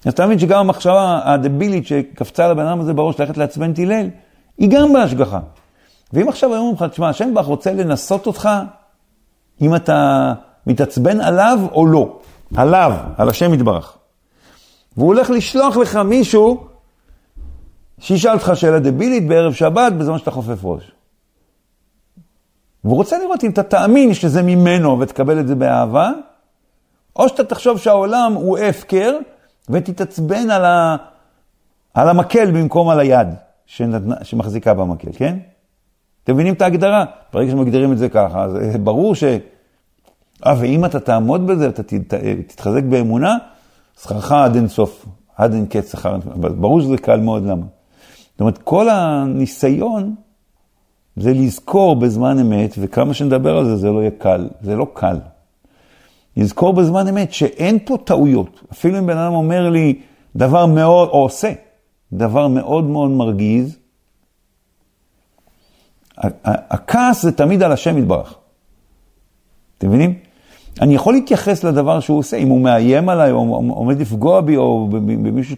[0.06, 4.10] אז אתה מבין שגם המחשבה הדבילית שקפצה לבן אדם הזה בראש ללכת לעצבן את הלל,
[4.60, 5.40] היא גם בהשגחה.
[6.14, 8.50] ואם עכשיו אומרים לך, תשמע, השם ברך רוצה לנסות אותך,
[9.62, 10.34] אם אתה
[10.68, 12.20] מתעצבן עליו או לא.
[12.56, 13.98] עליו, על השם יתברך.
[14.98, 16.68] והוא הולך לשלוח לך מישהו
[18.00, 20.92] שישאל אותך שאלה דבילית בערב שבת בזמן שאתה חופף ראש.
[22.84, 26.12] והוא רוצה לראות אם אתה תאמין שזה ממנו ותקבל את זה באהבה,
[27.16, 29.18] או שאתה תחשוב שהעולם הוא הפקר
[29.70, 30.96] ותתעצבן על, ה...
[31.94, 33.28] על המקל במקום על היד
[33.70, 34.16] שנתנה...
[34.24, 35.38] שמחזיקה במקל, כן?
[36.24, 37.06] אתם מבינים את ההגדרה?
[37.34, 39.24] ברגע שמגדירים את זה ככה, אז אה, ברור ש...
[40.46, 42.14] אה, ואם אתה תעמוד בזה, אתה ת-
[42.48, 43.38] תתחזק באמונה,
[44.02, 45.06] שכרך עד אין סוף,
[45.36, 46.18] עד אין קץ שכר.
[46.36, 47.66] ברור שזה קל מאוד, למה?
[48.32, 50.16] זאת אומרת, כל הניסיון
[51.16, 55.18] זה לזכור בזמן אמת, וכמה שנדבר על זה, זה לא יהיה קל, זה לא קל.
[56.38, 58.62] לזכור בזמן אמת שאין פה טעויות.
[58.72, 60.02] אפילו אם בן אדם אומר לי
[60.36, 61.52] דבר מאוד, או עושה
[62.14, 63.78] דבר מאוד מאוד מרגיז,
[66.44, 68.36] הכעס זה תמיד על השם יתברך.
[69.78, 70.14] אתם מבינים?
[70.82, 74.88] אני יכול להתייחס לדבר שהוא עושה, אם הוא מאיים עליי, או עומד לפגוע בי, או
[74.92, 75.56] במישהו,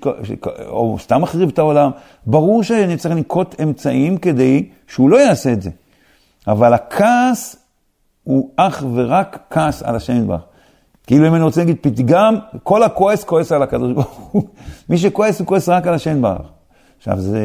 [0.68, 1.92] או סתם מחריב את העולם,
[2.26, 5.70] ברור שאני צריך לנקוט אמצעים כדי שהוא לא יעשה את זה.
[6.48, 7.56] אבל הכעס
[8.24, 10.42] הוא אך ורק כעס על השם יתברך.
[11.08, 14.44] כאילו אם אני רוצה להגיד פתגם, כל הכועס כועס על הקדוש ברוך הוא.
[14.90, 16.42] מי שכועס הוא כועס רק על השם יתברך.
[16.98, 17.40] עכשיו זה,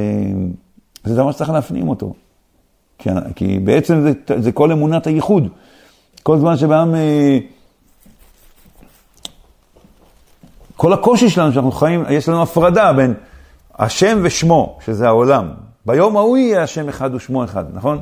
[1.05, 2.15] זה דבר שצריך להפנים אותו.
[2.99, 5.49] כי, כי בעצם זה, זה כל אמונת הייחוד.
[6.23, 6.95] כל זמן שבעם...
[6.95, 7.39] אה,
[10.77, 13.15] כל הקושי שלנו שאנחנו חיים, יש לנו הפרדה בין
[13.75, 15.51] השם ושמו, שזה העולם.
[15.87, 18.01] ביום ההוא יהיה השם אחד ושמו אחד, נכון?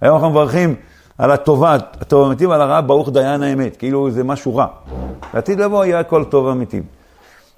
[0.00, 0.74] היום אנחנו מברכים
[1.20, 4.66] על הטובה, הטוב האמיתי ועל הרע, ברוך דיין האמת, כאילו זה משהו רע.
[5.34, 6.80] לעתיד לבוא יהיה הכל טוב אמיתי.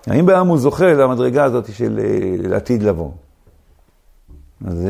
[0.06, 3.10] האם בעם הוא זוכה למדרגה הזאת של אה, לעתיד לבוא?
[4.66, 4.86] אז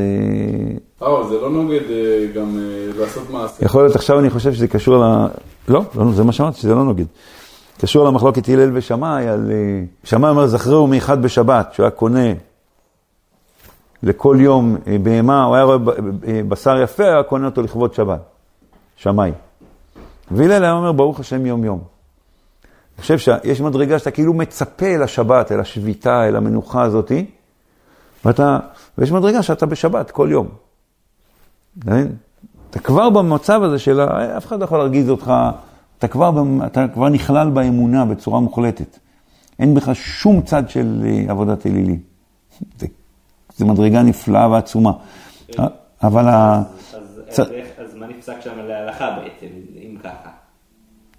[1.01, 3.65] אה, זה לא נוגד אה, גם אה, לעשות מעשה.
[3.65, 5.27] יכול להיות, עכשיו אני חושב שזה קשור ל...
[5.69, 7.05] לא, לא, זה מה שאמרתי, שזה לא נוגד.
[7.81, 9.51] קשור למחלוקת הלל ושמאי, על...
[10.05, 12.33] שמאי אומר, זכרהו מאחד בשבת, שהוא היה קונה
[14.03, 15.77] לכל יום בהמה, הוא היה רואה
[16.29, 18.32] אה, בשר יפה, היה קונה אותו לכבוד שבת.
[18.97, 19.33] שמאי.
[20.31, 21.79] והלל היה אומר, ברוך השם יום יום.
[22.97, 27.27] אני חושב שיש מדרגה שאתה כאילו מצפה אל השבת, אל השביתה, אל המנוחה הזאתי,
[28.25, 28.59] ואתה,
[28.99, 30.49] ויש מדרגה שאתה בשבת כל יום.
[31.79, 32.13] אתה מבין?
[32.71, 35.33] אתה כבר במצב הזה של ה- אף אחד לא יכול להרגיז אותך,
[35.99, 36.31] אתה כבר,
[36.67, 38.99] אתה כבר נכלל באמונה בצורה מוחלטת.
[39.59, 42.01] אין בך שום צד של אה, עבודת אלילים.
[42.79, 42.87] זה,
[43.57, 44.93] זה מדרגה נפלאה ועצומה.
[46.03, 46.63] אבל ה...
[46.95, 47.67] אז, איך-
[48.03, 50.31] מה נפסק שם להלכה בעצם, אם ככה?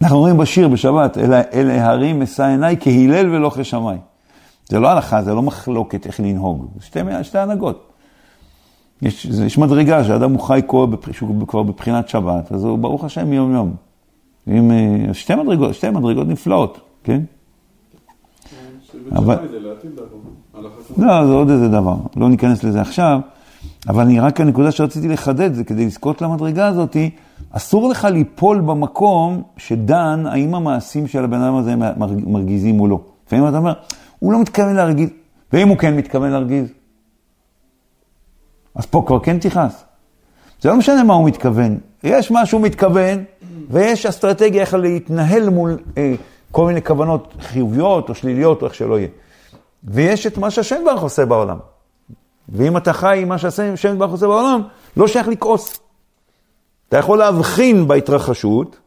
[0.01, 3.97] אנחנו אומרים בשיר בשבת, אל, אל ההרים אשא עיניי כהלל ולא כשמאי.
[4.69, 7.91] זה לא הלכה, זה לא מחלוקת איך לנהוג, זה שתי, שתי הנהגות.
[9.01, 13.33] יש, יש מדרגה שאדם הוא חי כבר, שהוא כבר בבחינת שבת, אז הוא ברוך השם
[13.33, 13.75] יום יום.
[14.47, 17.21] עם, אה, שתי מדרגות, שתי מדרגות נפלאות, כן?
[19.11, 19.37] אבל-
[20.97, 23.19] לא, זה עוד איזה דבר, לא ניכנס לזה עכשיו,
[23.89, 26.97] אבל אני רק הנקודה שרציתי לחדד זה כדי לזכות למדרגה הזאת,
[27.51, 32.99] אסור לך ליפול במקום שדן האם המעשים של הבן אדם הזה מרג- מרגיזים או לא.
[33.27, 33.73] לפעמים אתה אומר,
[34.19, 35.09] הוא לא מתכוון להרגיז,
[35.53, 36.67] ואם הוא כן מתכוון להרגיז,
[38.75, 39.83] אז פה כבר כן תכעס.
[40.61, 43.23] זה לא משנה מה הוא מתכוון, יש מה שהוא מתכוון,
[43.69, 46.13] ויש אסטרטגיה איך להתנהל מול אה,
[46.51, 49.07] כל מיני כוונות חיוביות או שליליות או איך שלא יהיה.
[49.83, 51.57] ויש את מה שהשם ברוך עושה בעולם.
[52.49, 54.61] ואם אתה חי עם מה שהשם ברוך עושה בעולם,
[54.97, 55.79] לא שייך לכעוס.
[56.89, 58.77] אתה יכול להבחין בהתרחשות,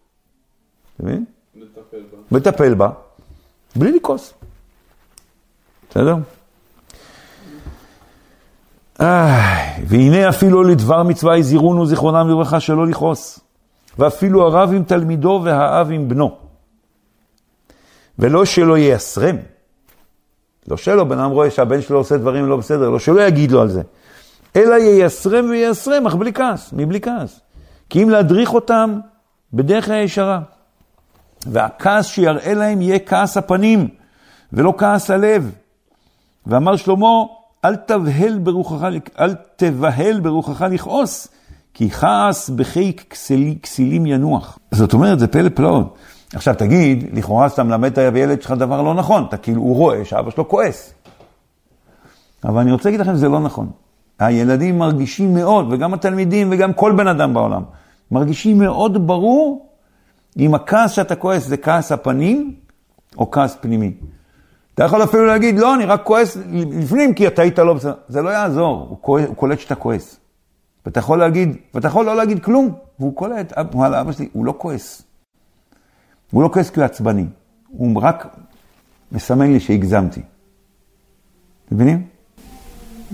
[0.95, 1.25] אתה מבין?
[1.57, 2.39] לטפל בה.
[2.39, 2.89] לטפל בה,
[3.77, 4.35] בלי לכעוס.
[5.91, 6.17] בסדר?
[9.87, 13.41] והנה אפילו לדבר מצווה הזהירונו זיכרונם לברכה שלא לכעוס.
[13.99, 16.39] ואפילו הרב עם תלמידו והאב עם בנו.
[18.19, 19.37] ולא שלא ייסרם.
[20.69, 23.61] לא שלא, בן אדם רואה שהבן שלו עושה דברים לא בסדר, לא שלא יגיד לו
[23.61, 23.83] על זה.
[24.57, 27.41] אלא ייסרם וייסרם, אך בלי כעס, מבלי כעס.
[27.91, 28.99] כי אם להדריך אותם
[29.53, 30.41] בדרך הישרה.
[31.47, 33.89] והכעס שיראה להם יהיה כעס הפנים,
[34.53, 35.53] ולא כעס הלב.
[36.47, 37.07] ואמר שלמה,
[37.65, 38.87] אל תבהל ברוחך,
[39.21, 41.29] אל תבהל ברוחך לכעוס,
[41.75, 44.59] כי כעס בחיק כסיל- כסילים ינוח.
[44.71, 45.97] זאת אומרת, זה פלא פלאות.
[46.37, 50.05] עכשיו תגיד, לכאורה אתה מלמד את הילד שלך דבר לא נכון, אתה כאילו, הוא רואה
[50.05, 50.95] שאבא שלו כועס.
[52.45, 53.71] אבל אני רוצה להגיד לכם, זה לא נכון.
[54.19, 57.63] הילדים מרגישים מאוד, וגם התלמידים וגם כל בן אדם בעולם,
[58.11, 59.67] מרגישים מאוד ברור
[60.39, 62.55] אם הכעס שאתה כועס זה כעס הפנים
[63.19, 63.93] או כעס פנימי.
[64.75, 67.95] אתה יכול אפילו להגיד, לא, אני רק כועס לפנים כי אתה היית לא בסדר.
[68.09, 70.21] זה לא יעזור, הוא, כועס, הוא קולט שאתה כועס.
[70.87, 74.55] ואתה יכול להגיד, ואתה יכול לא להגיד כלום, והוא קולט, וואלה, אבא שלי, הוא לא
[74.59, 75.03] כועס.
[76.31, 77.25] הוא לא כועס כי הוא עצבני,
[77.69, 78.37] הוא רק
[79.13, 80.21] מסמן לי שהגזמתי.
[81.73, 82.07] מבינים?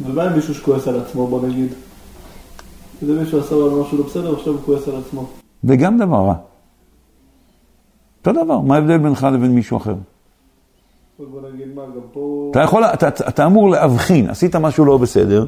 [0.02, 1.72] ומה עם מישהו שכועס על עצמו, בוא נגיד?
[3.02, 5.26] איזה מישהו עשה לו משהו לא בסדר, עכשיו הוא כועס על עצמו.
[5.64, 6.34] וגם דבר רע.
[8.18, 9.94] אותו דבר, מה ההבדל בינך לבין מישהו אחר?
[11.94, 12.50] גם.
[12.50, 15.46] אתה יכול, אתה, אתה אמור להבחין, עשית משהו לא בסדר,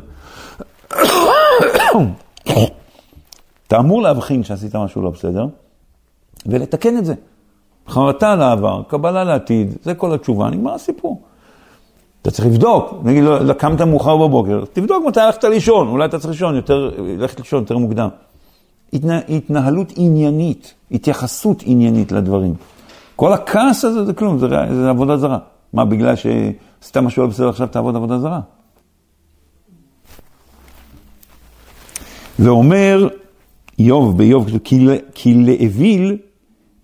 [3.66, 5.46] אתה אמור להבחין שעשית משהו לא בסדר,
[6.46, 7.14] ולתקן את זה.
[7.88, 11.22] חרטה לעבר, קבלה לעתיד, זה כל התשובה, נגמר הסיפור.
[12.22, 16.30] אתה צריך לבדוק, נגיד, לא, קמת מאוחר בבוקר, תבדוק מתי הלכת לישון, אולי אתה צריך
[16.30, 18.08] לישון יותר, ללכת לישון יותר מוקדם.
[18.92, 22.54] התנה, התנהלות עניינית, התייחסות עניינית לדברים.
[23.16, 25.38] כל הכעס הזה זה כלום, זה, זה עבודה זרה.
[25.72, 28.40] מה, בגלל שעשית משהו לא בסדר עכשיו תעבוד עבודה זרה?
[32.38, 33.08] ואומר
[33.78, 34.48] איוב באיוב,
[35.14, 36.16] כי לאוויל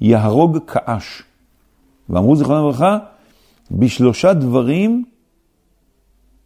[0.00, 1.22] יהרוג כאש.
[2.08, 2.98] ואמרו זיכרונם לברכה,
[3.70, 5.04] בשלושה דברים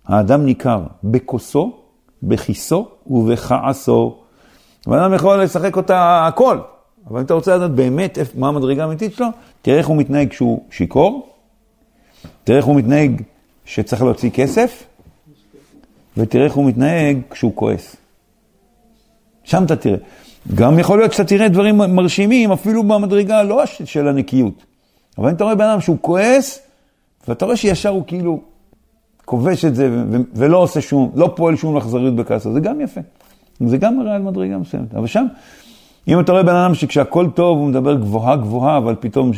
[0.07, 1.77] האדם ניכר, בכוסו,
[2.23, 4.17] בכיסו ובכעסו.
[4.87, 6.59] ואדם יכול לשחק אותה הכל,
[7.07, 9.27] אבל אם אתה רוצה לדעת באמת מה המדרגה האמיתית שלו,
[9.63, 11.35] תראה איך הוא מתנהג כשהוא שיכור,
[12.45, 13.23] תראה איך הוא מתנהג
[13.65, 14.85] שצריך להוציא כסף,
[16.17, 17.97] ותראה איך הוא מתנהג כשהוא כועס.
[19.45, 19.99] שם אתה תראה.
[20.55, 24.65] גם יכול להיות שאתה תראה דברים מרשימים, אפילו במדרגה לא של הנקיות.
[25.19, 26.61] אבל אם אתה רואה בן אדם שהוא כועס,
[27.29, 28.41] ואתה רואה שישר הוא כאילו
[29.25, 33.01] כובש את זה ו- ולא עושה שום, לא פועל שום אכזריות בכעסו, זה גם יפה.
[33.61, 34.95] זה גם מראה על מדרגה מסוימת.
[34.95, 35.27] אבל שם,
[36.09, 39.31] אם אתה רואה בן אדם שכשהכול טוב הוא מדבר גבוהה גבוהה, אבל פתאום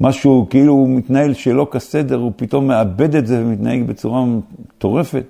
[0.00, 5.24] שמשהו כאילו הוא מתנהל שלא כסדר, הוא פתאום מאבד את זה ומתנהג בצורה מטורפת.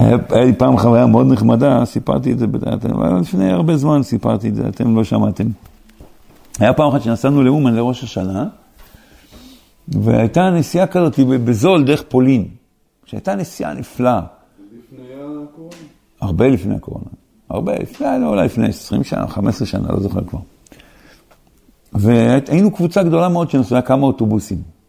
[0.00, 4.54] היה, לי פעם חוויה מאוד נחמדה, סיפרתי את זה, אתם, לפני הרבה זמן סיפרתי את
[4.54, 5.46] זה, אתם לא שמעתם.
[6.58, 8.48] היה פעם אחת שנסענו לאומן לראש השנה,
[9.88, 12.48] והייתה נסיעה כזאת בזול דרך פולין,
[13.04, 14.20] שהייתה נסיעה נפלאה.
[14.72, 15.06] לפני
[15.52, 15.76] הקורונה.
[16.20, 17.10] הרבה לפני הקורונה.
[17.50, 20.38] הרבה, לפני, אולי לפני 20 שנה, 15 שנה, לא זוכר כבר.
[21.92, 24.79] והיינו קבוצה גדולה מאוד שנסעה כמה אוטובוסים.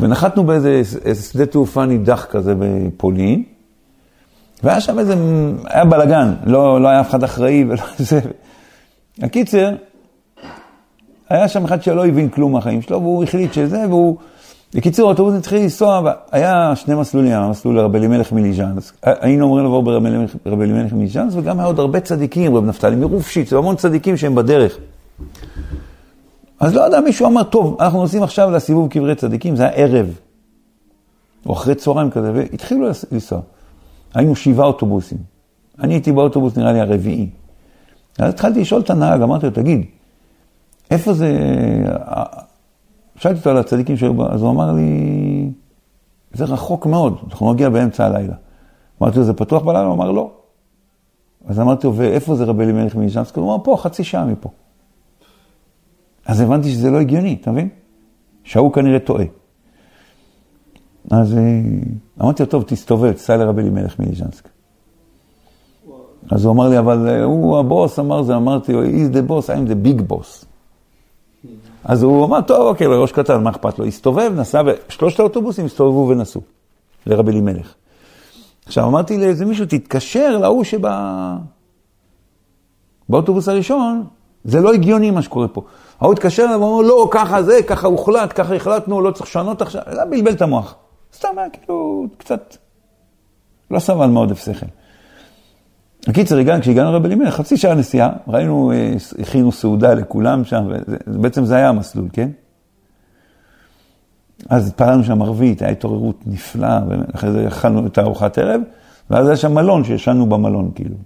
[0.00, 3.42] ונחתנו באיזה איזה שדה תעופה נידח כזה בפולין,
[4.62, 5.14] והיה שם איזה,
[5.64, 8.20] היה בלאגן, לא, לא היה אף אחד אחראי ולא איזה...
[9.22, 9.74] הקיצר,
[11.28, 14.16] היה שם אחד שלא הבין כלום מהחיים שלו, והוא החליט שזה, והוא...
[14.74, 19.82] בקיצור, האוטובוס התחיל לנסוע, היה שני מסלולים, היה מסלול לרב אלימלך מליז'אנס, היינו אמורים לעבור
[19.82, 24.78] ברב אלימלך מליז'אנס, וגם היה עוד הרבה צדיקים, רב נפתלי מרופשיץ, והמון צדיקים שהם בדרך.
[26.62, 30.18] אז לא יודע, מישהו אמר, טוב, אנחנו נוסעים עכשיו לסיבוב קברי צדיקים, זה היה ערב,
[31.46, 33.40] או אחרי צהריים כזה, והתחילו לנסוע.
[34.14, 35.18] היינו שבעה אוטובוסים.
[35.78, 37.30] אני הייתי באוטובוס, נראה לי, הרביעי.
[38.18, 39.84] אז התחלתי לשאול את הנהג, אמרתי לו, תגיד,
[40.90, 41.38] איפה זה...
[43.16, 45.50] שאלתי אותו על הצדיקים שהיו אז הוא אמר לי,
[46.32, 48.34] זה רחוק מאוד, אנחנו נגיע באמצע הלילה.
[49.02, 49.84] אמרתי לו, זה פתוח בלילה?
[49.84, 50.30] הוא אמר, לא.
[51.46, 53.40] אז אמרתי לו, ואיפה זה רבי אלימלך מניז'נסקי?
[53.40, 54.48] הוא אמר, פה, חצי שעה מפה.
[56.26, 57.68] אז הבנתי שזה לא הגיוני, אתה מבין?
[58.44, 59.24] שההוא כנראה טועה.
[61.10, 61.40] אז אה,
[62.20, 64.48] אמרתי לו, טוב, תסתובב, תסע לרבי אלימלך מליז'נסק.
[66.30, 69.48] אז הוא אמר לי, אבל אה, הוא הבוס, אמר זה, אמרתי לו, he's the boss,
[69.48, 70.44] I'm the big boss.
[71.84, 73.84] אז הוא אמר, טוב, אוקיי, לראש קטן, מה אכפת לו?
[73.84, 76.42] הסתובב, נסע, ושלושת האוטובוסים הסתובבו ונסעו
[77.06, 77.74] לרבי אלימלך.
[78.66, 81.36] עכשיו, אמרתי לאיזה מישהו, תתקשר להוא שבא...
[83.08, 84.04] באוטובוס הראשון,
[84.44, 85.62] זה לא הגיוני מה שקורה פה.
[86.00, 89.82] ההוא התקשר אליו ואומר, לא, ככה זה, ככה הוחלט, ככה החלטנו, לא צריך לשנות עכשיו,
[89.90, 90.74] זה בלבל את המוח.
[91.14, 92.56] סתם היה כאילו קצת,
[93.70, 94.66] לא סבל מעודף שכל.
[96.38, 100.68] הגענו, כשהגענו לרבי אלימלך, חצי שעה נסיעה, ראינו, אה, הכינו סעודה לכולם שם,
[101.06, 102.28] ובעצם זה היה המסלול, כן?
[104.48, 108.60] אז פעלנו שם ערבית, הייתה התעוררות נפלאה, ואחרי זה אכלנו את הארוחת ערב,
[109.10, 110.96] ואז היה שם מלון, שישנו במלון, כאילו.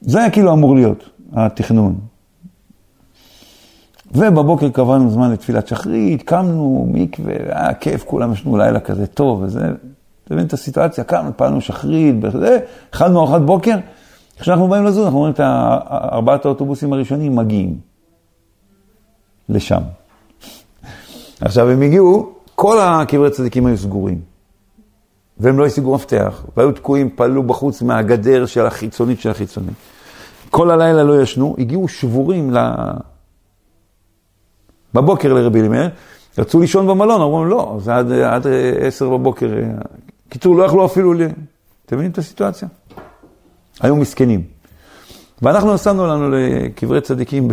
[0.00, 1.98] זה היה כאילו אמור להיות, התכנון.
[4.12, 9.60] ובבוקר קבענו זמן לתפילת שחרית, קמנו, מקווה, היה כיף, כולם ישנו לילה כזה טוב וזה.
[10.24, 11.04] אתה מבין את הסיטואציה?
[11.04, 12.14] קמנו, פעלנו שחרית,
[12.90, 13.76] אכלנו ארוחת בוקר.
[14.40, 15.40] כשאנחנו באים לזוז, אנחנו רואים את
[15.90, 17.78] ארבעת האוטובוסים הראשונים מגיעים
[19.48, 19.82] לשם.
[21.40, 24.20] עכשיו, הם הגיעו, כל הקברי צדיקים היו סגורים.
[25.40, 29.74] והם לא השיגו מפתח, והיו תקועים, פעלו בחוץ מהגדר של החיצונית של החיצונית.
[30.50, 32.58] כל הלילה לא ישנו, הגיעו שבורים ל...
[34.94, 35.92] בבוקר לרבי אלימלך,
[36.38, 38.46] רצו לישון במלון, אמרו לא, זה עד, עד
[38.80, 39.48] עשר בבוקר.
[40.28, 41.22] קיצור, לא יכלו אפילו ל...
[41.86, 42.68] אתם מבינים את הסיטואציה?
[43.80, 44.42] היו מסכנים.
[45.42, 47.48] ואנחנו נסענו לנו לקברי צדיקים.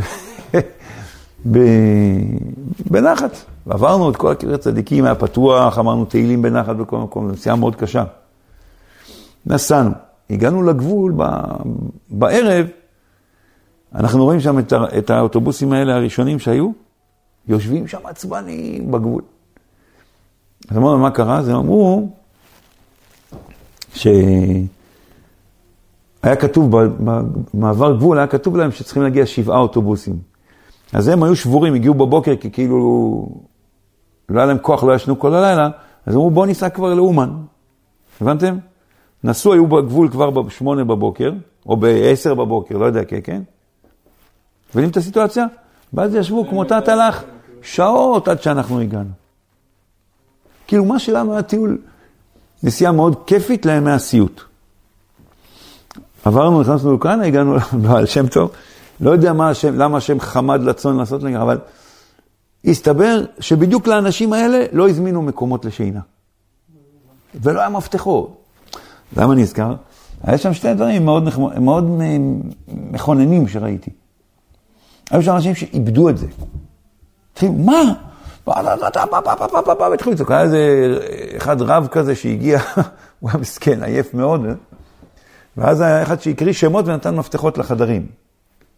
[1.46, 3.32] בנחת.
[3.68, 7.76] ועברנו את כל הקברי צדיקים, היה פתוח, אמרנו תהילים בנחת בכל מקום, זו נסיעה מאוד
[7.76, 8.04] קשה.
[9.46, 9.92] נסענו,
[10.30, 11.24] הגענו לגבול ב...
[12.10, 12.66] בערב,
[13.96, 14.86] אנחנו רואים שם את, ה...
[14.98, 16.72] את האוטובוסים האלה הראשונים שהיו,
[17.48, 19.22] יושבים שם עצבנים בגבול.
[20.70, 21.38] אז אמרנו, מה קרה?
[21.38, 22.10] אז הם אמרו
[23.94, 24.66] שהיה
[26.40, 26.78] כתוב,
[27.54, 30.35] במעבר גבול היה כתוב להם שצריכים להגיע שבעה אוטובוסים.
[30.94, 33.28] אז הם היו שבורים, הגיעו בבוקר כי כאילו
[34.30, 35.70] לא היה להם כוח, לא ישנו כל הלילה,
[36.06, 37.30] אז אמרו בואו ניסע כבר לאומן.
[38.22, 38.58] הבנתם?
[39.24, 41.32] נסעו, היו בגבול כבר בשמונה בבוקר,
[41.66, 43.42] או בעשר בבוקר, לא יודע, כן, כן?
[44.72, 45.46] מבינים את הסיטואציה?
[45.94, 47.24] ואז ישבו כמו תת הלך
[47.62, 49.10] שעות עד שאנחנו הגענו.
[50.68, 51.78] כאילו מה שלנו היה טיול,
[52.64, 54.42] נסיעה מאוד כיפית לימי הסיוט.
[56.26, 58.52] עברנו, נכנסנו לאוקראינה, הגענו לבעל שם טוב.
[59.00, 61.60] לא יודע מה השם, למה השם חמד לצון לעשות לי, אבל
[62.66, 66.00] הסתבר שבדיוק לאנשים האלה לא הזמינו מקומות לשינה.
[67.42, 68.42] ולא היה מפתחות.
[69.18, 69.76] למה נזכר?
[70.24, 72.02] היה שם שתי דברים מאוד, מאוד
[72.68, 73.92] מכוננים שראיתי.
[75.12, 76.28] היו שם אנשים שאיבדו את זה.
[77.32, 77.94] התחילו, מה?
[79.92, 80.60] והתחילו לצעוק, היה איזה
[81.38, 82.60] אחד רב כזה שהגיע,
[83.20, 84.42] הוא היה מסכן, עייף מאוד,
[85.58, 88.08] ואז היה אחד שהקריא שמות ונתן מפתחות לחדרים.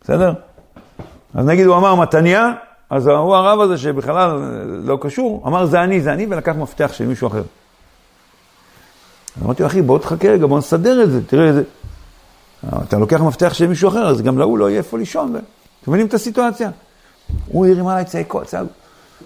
[0.08, 0.34] בסדר?
[1.36, 2.52] אז נגיד הוא אמר מתניה,
[2.90, 4.40] אז הוא הרב הזה שבכלל
[4.84, 7.42] לא קשור, אמר זה אני, זה אני, ולקח מפתח של מישהו אחר.
[9.44, 11.64] אמרתי לו, אחי, בוא תחכה רגע, בוא נסדר את זה, תראה איזה...
[12.88, 15.36] אתה לוקח מפתח של מישהו אחר, אז גם להוא לא יהיה איפה לישון.
[15.36, 15.42] אתם
[15.88, 16.70] מבינים את הסיטואציה?
[17.48, 18.68] הוא הרים עליי צעקות, צעקות.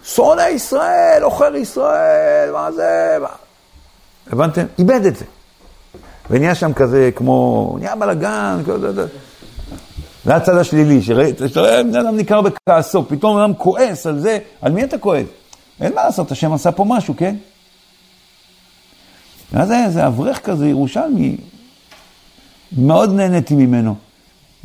[0.03, 3.17] שונא ישראל, עוכר ישראל, מה זה?
[3.21, 3.27] מה?
[4.31, 4.65] הבנתם?
[4.79, 5.25] איבד את זה.
[6.29, 9.05] ונהיה שם כזה כמו, נהיה בלאגן, כזה,
[10.25, 14.37] זה הצד השלילי, שראית, שאתה רואה בן אדם ניכר בכעסו, פתאום אדם כועס על זה,
[14.61, 15.27] על מי אתה כועס?
[15.81, 17.35] אין מה לעשות, השם עשה פה משהו, כן?
[19.51, 21.37] ואז היה איזה אברך כזה, ירושלמי,
[22.77, 23.95] מאוד נהניתי ממנו.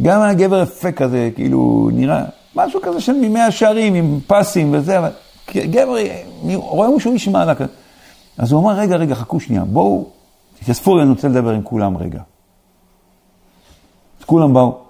[0.02, 4.98] גם היה גבר יפה כזה, כאילו, נראה, משהו כזה של מימי השערים, עם פסים וזה,
[4.98, 5.10] אבל
[5.54, 5.96] גבר,
[6.54, 7.72] רואים שהוא איש מעלה כזה.
[8.38, 10.06] אז הוא אמר, רגע, רגע, חכו שנייה, בואו,
[10.60, 12.20] תתאספו, אני רוצה לדבר עם כולם רגע.
[14.20, 14.85] אז כולם באו.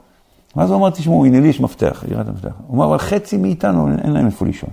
[0.57, 2.52] ואז הוא אמר, תשמעו, הנה לי יש מפתח, יראת המפתח.
[2.66, 4.70] הוא אמר, אבל חצי מאיתנו אין להם איפה לישון.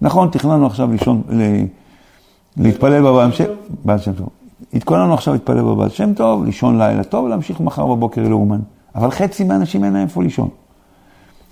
[0.00, 1.42] נכון, תכננו עכשיו לישון, ל...
[2.56, 3.44] להתפלל בבעל שם,
[3.84, 4.28] בעל שם טוב.
[4.74, 8.60] התכוננו עכשיו להתפלל בבעל שם טוב, לישון לילה טוב, ולהמשיך מחר בבוקר לאומן.
[8.94, 10.48] אבל חצי מהאנשים אין להם איפה לישון.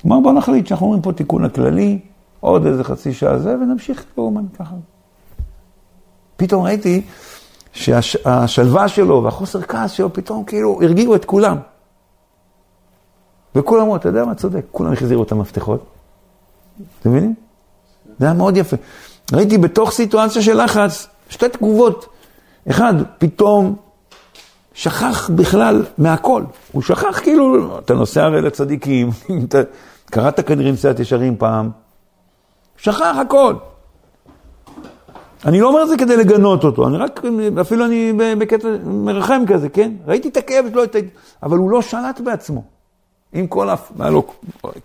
[0.03, 1.99] הוא אמר, בוא נחליט שאנחנו אומרים פה תיקון הכללי,
[2.41, 4.75] עוד איזה חצי שעה זה, ונמשיך לאומן ככה.
[6.37, 7.03] פתאום ראיתי
[7.73, 11.57] שהשלווה שלו והחוסר כעס שלו פתאום כאילו הרגיעו את כולם.
[13.59, 15.87] וכולם אמרו, אתה יודע מה צודק, כולם החזירו את המפתחות.
[17.01, 17.35] אתם מבינים?
[18.19, 18.77] זה היה מאוד יפה.
[19.33, 22.07] ראיתי בתוך סיטואציה של לחץ שתי תגובות.
[22.71, 23.77] אחד, פתאום
[24.75, 26.43] שכח בכלל מהכל.
[26.73, 29.11] הוא שכח כאילו, אתה נוסע הרי לצדיקים,
[29.49, 29.59] אתה
[30.11, 31.71] קראת כנראה מסיעת ישרים פעם,
[32.77, 33.55] שכח הכל.
[35.45, 37.21] אני לא אומר את זה כדי לגנות אותו, אני רק,
[37.61, 39.93] אפילו אני בקטע מרחם כזה, כן?
[40.07, 40.83] ראיתי את הכאב שלו,
[41.43, 42.78] אבל הוא לא שלט בעצמו.
[43.33, 43.69] עם כל,
[43.99, 44.27] היה לו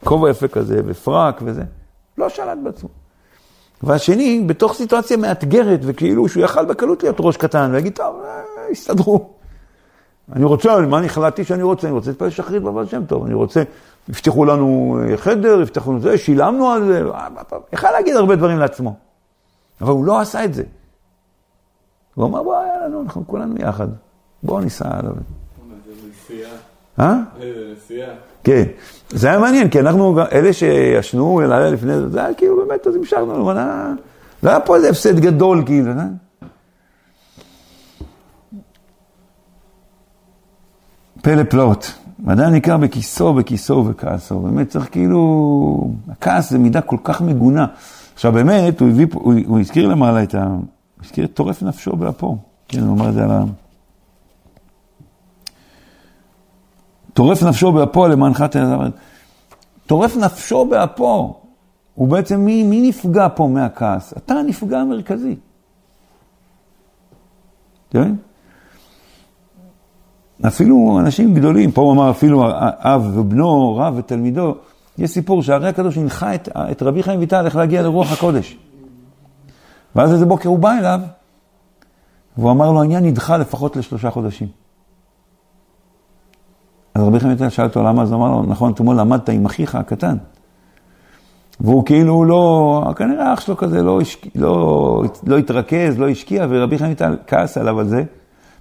[0.04, 1.64] כובע יפה כזה, ופרק וזה,
[2.18, 2.90] לא שלט בעצמו.
[3.84, 8.42] והשני, בתוך סיטואציה מאתגרת, וכאילו שהוא יכל בקלות להיות ראש קטן, ויגיד, טוב, אה,
[8.72, 9.30] הסתדרו.
[10.34, 11.88] אני רוצה, מה אני החלטתי שאני רוצה?
[11.88, 13.64] אני רוצה להתפלל שחרית בבעל שם טוב, אני רוצה,
[14.10, 17.04] הבטיחו לנו אה, חדר, הבטיחו לנו זה, שילמנו על זה,
[17.74, 18.96] יכל להגיד הרבה דברים לעצמו.
[19.82, 20.64] אבל הוא לא עשה את זה.
[22.16, 23.88] הוא אמר, בוא, לנו, אנחנו כולנו יחד,
[24.44, 25.14] בואו ניסע עליו.
[27.00, 27.20] אה?
[27.74, 28.10] נסיעה.
[28.44, 28.64] כן.
[29.10, 32.96] זה היה מעניין, כי אנחנו, אלה שישנו לילה לפני זה, זה היה כאילו באמת, אז
[32.96, 33.94] המשכנו, אבל היה,
[34.44, 36.06] לא היה פה איזה הפסד גדול, כאילו, אה?
[41.22, 41.94] פלא פלאות.
[42.28, 44.40] עדיין ניכר בכיסו, בכיסו ובכעסו.
[44.40, 47.66] באמת צריך כאילו, הכעס זה מידה כל כך מגונה.
[48.14, 50.44] עכשיו באמת, הוא הביא, הוא, הוא הזכיר למעלה את ה...
[50.44, 50.62] הוא
[51.04, 52.38] הזכיר את טורף נפשו באפו.
[52.68, 53.44] כן, הוא אמר את זה על ה...
[57.14, 58.90] טורף נפשו באפו למען חטא אלעזר.
[59.88, 61.36] טורף נפשו באפו.
[61.96, 64.14] הוא בעצם, מי, מי נפגע פה מהכעס?
[64.18, 65.36] אתה הנפגע המרכזי.
[67.90, 68.16] אתה מבין?
[70.48, 72.44] אפילו אנשים גדולים, פה הוא אמר אפילו
[72.78, 74.56] אב ובנו, רב ותלמידו,
[74.98, 78.58] יש סיפור שהרי הקדוש הנחה את, את רבי חיים ויטל איך להגיע לרוח הקודש.
[79.96, 81.00] ואז איזה בוקר הוא בא אליו,
[82.38, 84.63] והוא אמר לו, העניין נדחה לפחות לשלושה חודשים.
[86.96, 89.76] אז רבי חיים ויטל שאל אותו למה, אז אמר לו, נכון, אתמול למדת עם אחיך
[89.76, 90.18] הקטן.
[91.60, 94.00] והוא כאילו לא, כנראה אח שלו כזה לא,
[94.36, 98.04] לא, לא התרכז, לא השקיע, ורבי חיים ויטל כעס עליו על זה.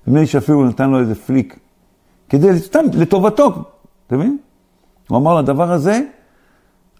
[0.06, 1.58] נדמה לי שאפילו נתן לו איזה פליק,
[2.28, 3.52] כדי, סתם, לטובתו,
[4.06, 4.38] אתה מבין?
[5.08, 6.00] הוא אמר לדבר הזה,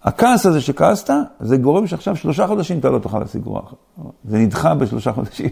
[0.03, 1.11] הכעס הזה שכעסת,
[1.41, 3.75] זה גורם שעכשיו שלושה חודשים אתה לא תוכל להשיג רוח.
[4.25, 5.49] זה נדחה בשלושה חודשים.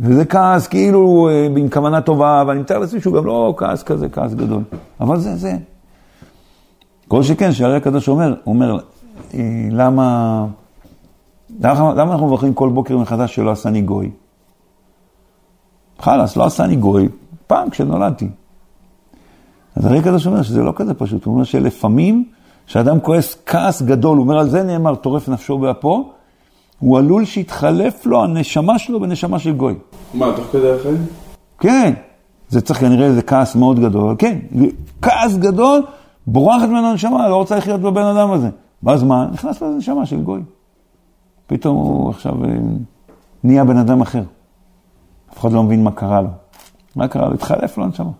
[0.00, 4.08] וזה כעס כאילו אה, עם כוונה טובה, ואני מתאר לעצמי שהוא גם לא כעס כזה,
[4.08, 4.62] כעס גדול.
[5.00, 5.56] אבל זה זה.
[7.08, 8.78] כל שכן, שהרי הקדוש אומר, אומר,
[9.34, 10.46] אה, למה,
[11.60, 14.10] למה, למה אנחנו מברכים כל בוקר מחדש שלא עשני גוי?
[15.98, 17.08] חלאס, לא עשני גוי,
[17.46, 18.28] פעם כשנולדתי.
[19.76, 22.24] אז הרי הקדוש אומר שזה לא כזה פשוט, הוא אומר שלפעמים,
[22.66, 26.12] כשאדם כועס כעס גדול, הוא אומר על זה נאמר, טורף נפשו באפו,
[26.82, 29.74] הוא עלול שיתחלף לו הנשמה שלו בנשמה של גוי.
[30.14, 31.06] מה, תוך כדי החיים?
[31.58, 31.92] כן,
[32.48, 34.38] זה צריך כנראה איזה כעס מאוד גדול, כן,
[35.02, 35.82] כעס גדול,
[36.26, 38.48] בורחת ממנו הנשמה, לא רוצה לחיות בבן אדם הזה.
[38.82, 39.26] ואז מה?
[39.32, 40.42] נכנס לו נשמה של גוי.
[41.46, 42.50] פתאום הוא עכשיו אה,
[43.44, 44.22] נהיה בן אדם אחר.
[45.32, 46.28] אף אחד לא מבין מה קרה לו.
[46.96, 47.34] מה קרה לו?
[47.34, 48.10] התחלף לו הנשמה.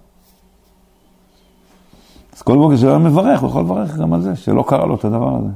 [2.37, 5.05] אז כל בוקר שהוא מברך, הוא יכול לברך גם על זה, שלא קרה לו את
[5.05, 5.49] הדבר הזה.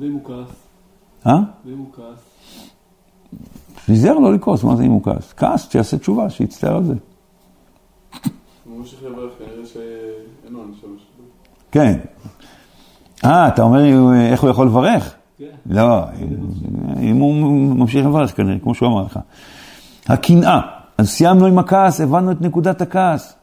[0.00, 0.56] ואם הוא כעס?
[1.26, 1.38] אה?
[1.64, 2.30] ואם הוא כעס?
[3.86, 5.32] שיזהר לא לכעוס, מה זה אם הוא כעס?
[5.32, 6.94] כעס, שיעשה תשובה, שיצטער על זה.
[11.70, 11.98] כן.
[13.24, 13.80] אה, אתה אומר
[14.30, 15.14] איך הוא יכול לברך?
[15.38, 15.44] כן.
[15.66, 16.04] לא,
[17.00, 17.34] אם הוא
[17.76, 19.18] ממשיך לברך כנראה, כמו שהוא אמר לך.
[20.06, 20.60] הקנאה,
[20.98, 23.34] אז סיימנו עם הכעס, הבנו את נקודת הכעס.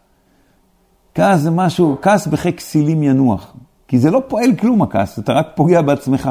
[1.16, 3.54] כעס זה משהו, כעס בחיק כסילים ינוח.
[3.88, 6.30] כי זה לא פועל כלום הכעס, אתה רק פוגע בעצמך.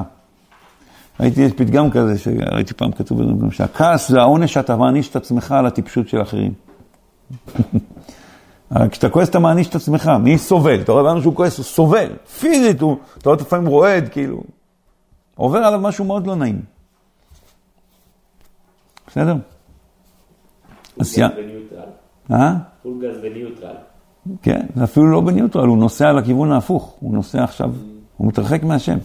[1.21, 5.53] ראיתי, יש פתגם כזה, שראיתי פעם כתוב בזה, שהכעס זה העונש שאתה מעניש את עצמך
[5.53, 6.53] על הטיפשות של אחרים.
[8.73, 10.81] אבל כשאתה כועס אתה מעניש את עצמך, מי סובל?
[10.81, 14.43] אתה רואה לאן שהוא כועס, הוא סובל, פיזית, הוא, אתה רואה לפעמים רועד, כאילו.
[15.35, 16.61] עובר עליו משהו מאוד לא נעים.
[19.07, 19.37] בסדר?
[21.01, 21.29] אז יא...
[21.29, 21.89] פול גז בניוטרל.
[22.31, 22.55] אה?
[22.83, 23.77] פול גז בניוטרל.
[24.43, 27.71] כן, זה אפילו לא בניוטרל, הוא נוסע לכיוון ההפוך, הוא נוסע עכשיו,
[28.17, 28.99] הוא מתרחק מהשם.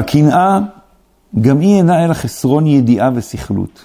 [0.00, 0.58] הקנאה,
[1.40, 3.84] גם היא אינה אלא חסרון ידיעה וסכלות.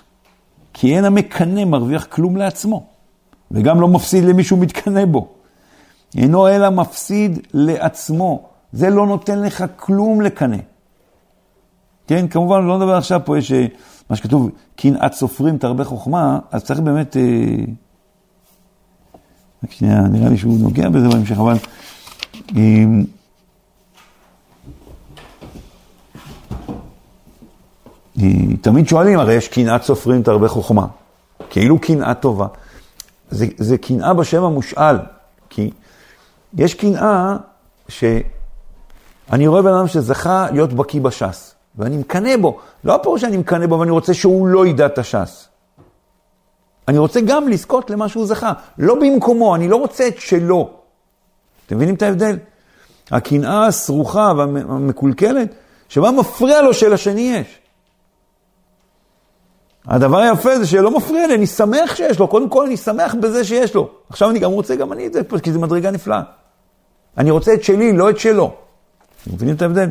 [0.73, 2.83] כי אין המקנא מרוויח כלום לעצמו,
[3.51, 5.27] וגם לא מפסיד למי שהוא מתקנא בו.
[6.17, 8.43] אינו אלא מפסיד לעצמו,
[8.73, 10.57] זה לא נותן לך כלום לקנא.
[12.07, 13.65] כן, כמובן, לא נדבר עכשיו, פה יש אה,
[14.09, 17.17] מה שכתוב, קנאת סופרים תרבה חוכמה, אז צריך באמת...
[17.17, 17.21] אה,
[19.63, 21.57] רק שנייה, נראה לי שהוא נוגע בזה בהמשך, אבל...
[28.61, 30.85] תמיד שואלים, הרי יש קנאת סופרים תרבה חוכמה.
[31.49, 32.47] כאילו קנאה טובה.
[33.29, 34.95] זה, זה קנאה בשם המושאל,
[35.49, 35.71] כי
[36.57, 37.35] יש קנאה
[37.89, 42.59] שאני רואה בן אדם שזכה להיות בקיא בש"ס, ואני מקנא בו.
[42.83, 45.47] לא הפירוש שאני מקנא בו ואני רוצה שהוא לא ידע את הש"ס.
[46.87, 48.53] אני רוצה גם לזכות למה שהוא זכה.
[48.77, 50.69] לא במקומו, אני לא רוצה את שלו.
[51.65, 52.37] אתם מבינים את ההבדל?
[53.11, 55.55] הקנאה הסרוכה והמקולקלת,
[55.89, 57.59] שמה מפריע לו שלשני יש.
[59.87, 63.43] הדבר היפה זה שלא מפריע לי, אני שמח שיש לו, קודם כל אני שמח בזה
[63.43, 63.89] שיש לו.
[64.09, 66.21] עכשיו אני גם רוצה גם אני את זה, כי זו מדרגה נפלאה.
[67.17, 68.53] אני רוצה את שלי, לא את שלו.
[69.23, 69.89] אתם מבינים את ההבדל?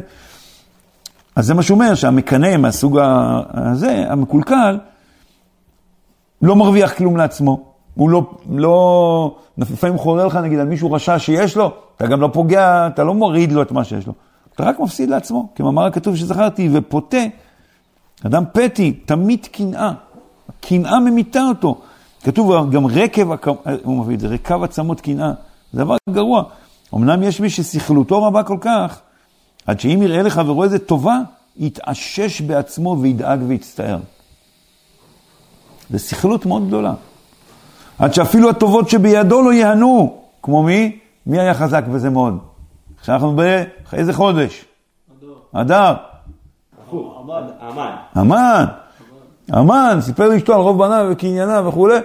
[1.36, 2.99] אז זה מה שהוא אומר, שהמקנא מהסוג
[3.55, 4.78] הזה, המקולקל,
[6.42, 7.64] לא מרוויח כלום לעצמו.
[7.95, 12.30] הוא לא, לא, לפעמים חורה לך נגיד על מישהו רשע שיש לו, אתה גם לא
[12.32, 14.12] פוגע, אתה לא מוריד לו את מה שיש לו.
[14.55, 17.16] אתה רק מפסיד לעצמו, כמאמר הכתוב שזכרתי, ופוטה,
[18.26, 19.92] אדם פתי, תמיד קנאה.
[20.60, 21.80] קנאה ממיתה אותו.
[22.22, 23.48] כתוב גם רקב,
[23.82, 25.32] הוא מביא את זה, רקב עצמות קנאה.
[25.72, 26.42] זה דבר גרוע.
[26.94, 29.00] אמנם יש מי שסכלותו רבה כל כך,
[29.66, 31.18] עד שאם יראה לחברו איזה טובה,
[31.56, 33.98] יתעשש בעצמו וידאג ויצטער.
[35.90, 36.94] זו סכלות מאוד גדולה.
[37.98, 40.20] עד שאפילו הטובות שבידו לא ייהנו.
[40.42, 40.98] כמו מי?
[41.26, 42.38] מי היה חזק בזה מאוד?
[42.98, 43.36] עכשיו אנחנו
[43.92, 44.64] באיזה חודש?
[45.52, 45.94] אדר.
[47.62, 47.90] אמן.
[48.14, 48.64] המן.
[49.51, 51.99] המן, סיפר לאשתו על רוב בניו וקנייניו וכולי,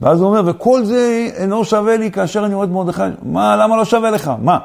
[0.00, 3.02] ואז הוא אומר, וכל זה אינו שווה לי כאשר אני רואה את מרדכי.
[3.22, 4.30] מה, למה לא שווה לך?
[4.42, 4.58] מה?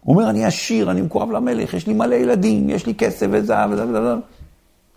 [0.00, 3.70] הוא אומר, אני עשיר, אני מקורב למלך, יש לי מלא ילדים, יש לי כסף וזהב
[3.70, 4.18] וזהב וזהב.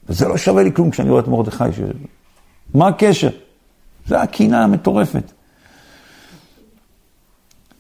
[0.09, 1.63] וזה לא שווה לי כלום כשאני רואה את מרדכי.
[1.71, 1.79] ש...
[2.73, 3.29] מה הקשר?
[4.07, 5.31] זה הקנאה המטורפת.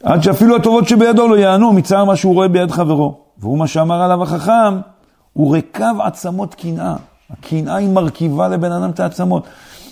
[0.03, 3.17] עד שאפילו הטובות שבידו לא יענו מצער מה שהוא רואה ביד חברו.
[3.37, 4.77] והוא מה שאמר עליו החכם,
[5.39, 6.95] הוא רקב עצמות קנאה.
[7.29, 9.43] הקנאה היא מרכיבה לבן אדם את העצמות.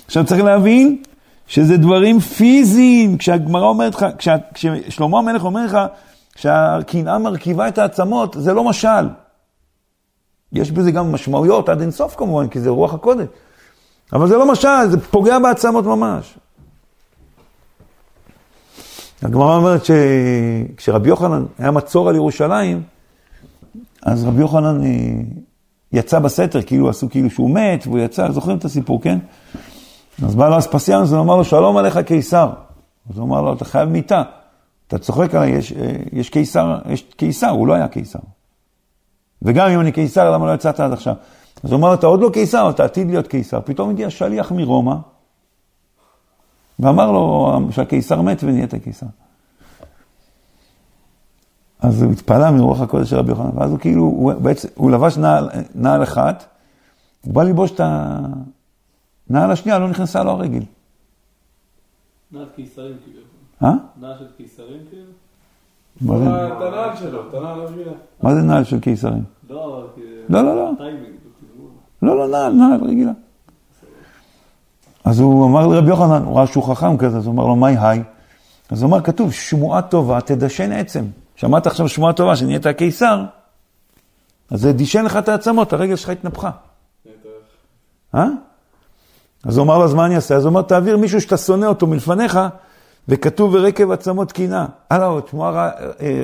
[0.06, 1.04] עכשיו צריך להבין
[1.48, 3.18] שזה דברים פיזיים.
[3.18, 5.78] כשהגמרא אומרת לך, כשה, כששלמה המלך אומר לך
[6.36, 9.10] שהקנאה מרכיבה את העצמות, זה לא משל.
[10.54, 13.28] יש בזה גם משמעויות עד אינסוף כמובן, כי זה רוח הקודש.
[14.14, 16.38] אבל זה לא משל, זה פוגע בעצמות ממש.
[19.22, 22.97] הגמרא אומרת שכשרבי יוחנן היה מצור על ירושלים,
[24.02, 24.90] אז רבי יוחנן אה,
[25.94, 29.20] יצא בסתר, כאילו עשו כאילו שהוא מת, והוא יצא, זוכרים את הסיפור, כן?
[30.26, 32.50] אז בא לו אספסיאנוס ואמר לו, שלום עליך קיסר.
[33.10, 34.24] אז הוא אמר לו, אתה חייב מיטה.
[34.88, 38.20] אתה צוחק עליי, יש, אה, יש קיסר, יש קיסר, הוא לא היה קיסר.
[39.42, 41.14] וגם אם אני קיסר, למה לא יצאת עד עכשיו?
[41.64, 43.60] אז הוא אמר, אתה עוד לא קיסר, אתה עתיד להיות קיסר.
[43.66, 44.96] פתאום הגיע שליח מרומא,
[46.80, 49.06] ואמר לו שהקיסר מת ונהיית קיסר.
[51.80, 55.18] אז הוא התפלא מרוח הקודש של רבי יוחנן, ואז הוא כאילו, הוא, בעצם, הוא לבש
[55.18, 56.46] נעל, נעל אחת,
[57.22, 57.82] הוא בא ללבוש את
[59.30, 60.64] הנעל השנייה, לא נכנסה לו הרגל.
[62.32, 63.22] נעל קיסרים כאילו.
[63.64, 63.72] אה?
[64.02, 65.12] נעל של קיסרים כאילו?
[66.02, 66.48] מה זה?
[66.48, 67.92] את הנעל שלו, את הנעל הרגילה.
[68.24, 69.24] מה זה נעל של קיסרים?
[69.50, 69.88] לא.
[70.30, 70.72] לא, לא, לא.
[70.78, 71.70] כאילו.
[72.02, 73.12] לא, לא, נעל, נעל רגילה.
[75.06, 77.78] אז הוא אמר לרבי יוחנן, הוא ראה שהוא חכם כזה, אז הוא אמר לו, מהי
[77.80, 78.04] היי?
[78.70, 81.06] אז הוא אמר, כתוב, שמועה טובה תדשן עצם.
[81.38, 83.24] שמעת עכשיו שמועה טובה שנהיית הקיסר,
[84.52, 86.50] אז זה דישן לך את העצמות, הרגל שלך התנפחה.
[88.16, 88.26] אה?
[89.44, 90.36] אז הוא אמר לו, אז מה אני אעשה?
[90.36, 92.40] אז הוא אמר, תעביר מישהו שאתה שונא אותו מלפניך,
[93.08, 94.66] וכתוב ורקב עצמות קינה.
[94.90, 95.10] הלאה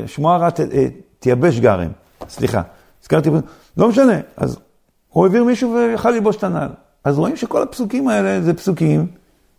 [0.07, 0.49] שמועה רע
[1.19, 1.91] תייבש גרם.
[2.29, 2.61] סליחה,
[3.01, 3.29] הזכרתי,
[3.77, 4.17] לא משנה.
[4.37, 4.59] אז
[5.09, 6.69] הוא העביר מישהו ויכל ללבוש את הנעל.
[7.03, 9.07] אז רואים שכל הפסוקים האלה זה פסוקים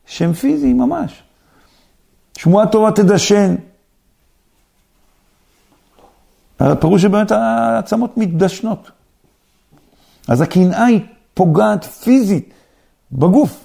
[0.07, 1.22] שהם פיזיים ממש.
[2.38, 3.55] שמועה טובה תדשן.
[6.61, 8.90] הפירוש שבאמת העצמות מתדשנות.
[10.28, 11.00] אז הקנאה היא
[11.34, 12.55] פוגעת פיזית
[13.12, 13.64] בגוף.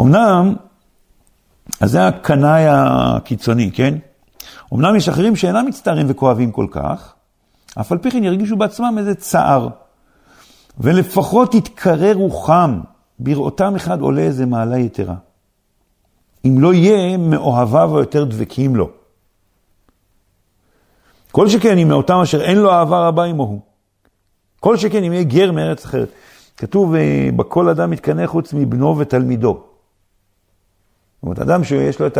[0.00, 0.54] אמנם,
[1.80, 3.94] אז זה הקנאי הקיצוני, כן?
[4.74, 7.14] אמנם יש אחרים שאינם מצטערים וכואבים כל כך,
[7.80, 9.68] אף על פי כן ירגישו בעצמם איזה צער.
[10.78, 12.80] ולפחות יתקרר רוחם,
[13.18, 15.14] בראותם אחד עולה איזה מעלה יתרה.
[16.44, 18.90] אם לא יהיה מאוהביו היותר דבקים לו.
[21.32, 23.60] כל שכן אם מאותם אשר אין לו אהבה רבה עמו
[24.60, 26.08] כל שכן אם יהיה גר מארץ אחרת.
[26.56, 29.52] כתוב, אה, בכל אדם מתקנא חוץ מבנו ותלמידו.
[29.52, 32.18] זאת אומרת, אדם שיש לו את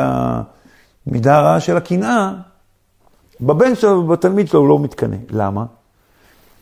[1.07, 2.33] המידה הרעה של הקנאה,
[3.41, 5.17] בבן שלו ובתלמיד שלו הוא לא מתקנא.
[5.31, 5.65] למה?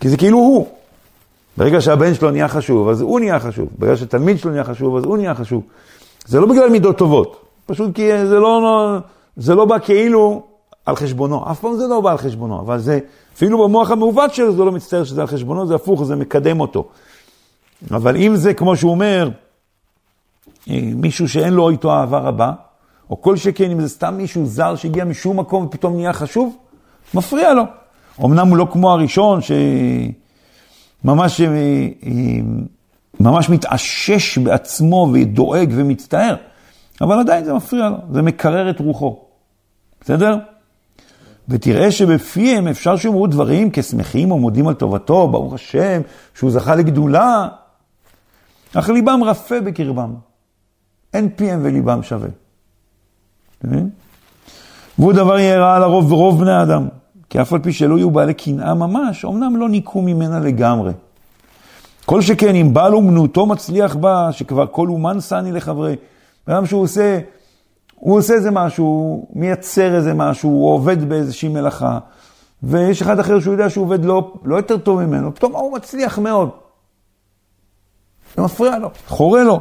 [0.00, 0.68] כי זה כאילו הוא.
[1.56, 3.68] ברגע שהבן שלו נהיה חשוב, אז הוא נהיה חשוב.
[3.78, 5.62] ברגע שתלמיד שלו נהיה חשוב, אז הוא נהיה חשוב.
[6.26, 8.98] זה לא בגלל מידות טובות, פשוט כי זה לא,
[9.36, 10.47] זה לא בא כאילו
[10.88, 11.50] על חשבונו.
[11.50, 12.98] אף פעם זה לא בא על חשבונו, אבל זה,
[13.34, 16.88] אפילו במוח המעוות שלו, זה לא מצטער שזה על חשבונו, זה הפוך, זה מקדם אותו.
[17.90, 19.30] אבל אם זה, כמו שהוא אומר,
[20.70, 22.52] אה, מישהו שאין לו איתו אהבה רבה,
[23.10, 26.56] או כל שכן, אם זה סתם מישהו זר שהגיע משום מקום ופתאום נהיה חשוב,
[27.14, 27.62] מפריע לו.
[28.24, 29.40] אמנם הוא לא כמו הראשון,
[31.02, 32.12] שממש אה, אה,
[33.20, 36.36] ממש מתעשש בעצמו ודואג ומצטער,
[37.00, 39.18] אבל עדיין זה מפריע לו, זה מקרר את רוחו.
[40.00, 40.38] בסדר?
[41.48, 46.00] ותראה שבפיהם אפשר שיאמרו דברים כשמחים או מודים על טובתו, ברוך השם,
[46.34, 47.48] שהוא זכה לגדולה,
[48.74, 50.14] אך ליבם רפה בקרבם.
[51.14, 52.28] אין פיהם וליבם שווה.
[54.98, 56.88] והוא דבר יהיה רע לרוב ורוב בני אדם,
[57.30, 60.92] כי אף על פי שלא יהיו בעלי קנאה ממש, אמנם לא ניקו ממנה לגמרי.
[62.04, 65.96] כל שכן אם בעל אומנותו מצליח בה, שכבר כל אומן שני לחברי.
[66.46, 67.18] אדם שהוא עושה,
[67.98, 71.98] הוא עושה איזה משהו, הוא מייצר איזה משהו, הוא עובד באיזושהי מלאכה,
[72.62, 76.18] ויש אחד אחר שהוא יודע שהוא עובד לא, לא יותר טוב ממנו, פתאום הוא מצליח
[76.18, 76.50] מאוד.
[78.36, 79.60] זה מפריע לו, חורה לו.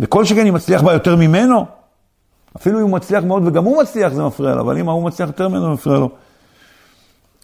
[0.00, 1.66] וכל שכן אם מצליח בה יותר ממנו,
[2.56, 5.28] אפילו אם הוא מצליח מאוד וגם הוא מצליח זה מפריע לו, אבל אם ההוא מצליח
[5.28, 6.10] יותר ממנו זה מפריע לו.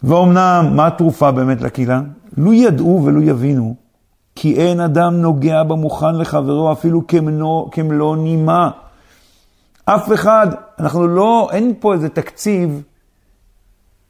[0.03, 2.01] ואומנם, מה התרופה באמת לקהילה?
[2.37, 3.75] לו ידעו ולו יבינו
[4.35, 7.07] כי אין אדם נוגע במוכן לחברו אפילו
[7.71, 8.69] כמלוא, נימה.
[9.95, 10.47] אף אחד,
[10.79, 12.83] אנחנו לא, אין פה איזה תקציב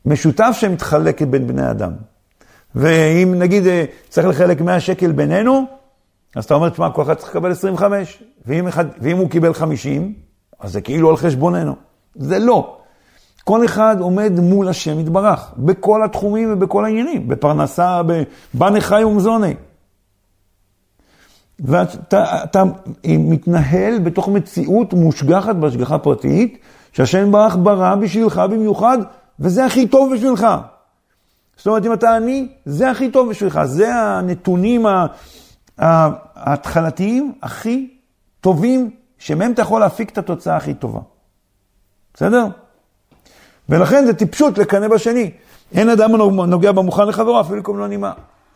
[0.06, 1.92] משותף שמתחלקת בין בני אדם.
[2.76, 5.66] ואם נגיד אה, צריך לחלק 100 שקל בינינו,
[6.36, 10.14] אז אתה אומר, תשמע, כל אחד צריך לקבל 25, ואם, אחד, ואם הוא קיבל 50,
[10.60, 11.76] אז זה כאילו על חשבוננו.
[12.16, 12.78] זה לא.
[13.44, 18.02] כל אחד עומד מול השם יתברך, בכל התחומים ובכל העניינים, בפרנסה,
[18.54, 19.54] בבנה חי ומזוני.
[21.62, 22.64] ואתה
[23.05, 26.57] מתנהל בתוך מציאות מושגחת בהשגחה פרטית,
[26.93, 28.97] שהשם ברח ברא בשבילך במיוחד,
[29.39, 30.47] וזה הכי טוב בשבילך.
[31.57, 33.59] זאת אומרת, אם אתה עני, זה הכי טוב בשבילך.
[33.64, 34.86] זה הנתונים
[35.78, 37.89] ההתחלתיים הכי
[38.41, 40.99] טובים, שמהם אתה יכול להפיק את התוצאה הכי טובה.
[42.14, 42.45] בסדר?
[43.70, 45.32] ולכן זה טיפשות לקנא בשני.
[45.74, 46.16] אין אדם
[46.47, 48.12] נוגע במוכן לחברו, אפילו קום לא נימה.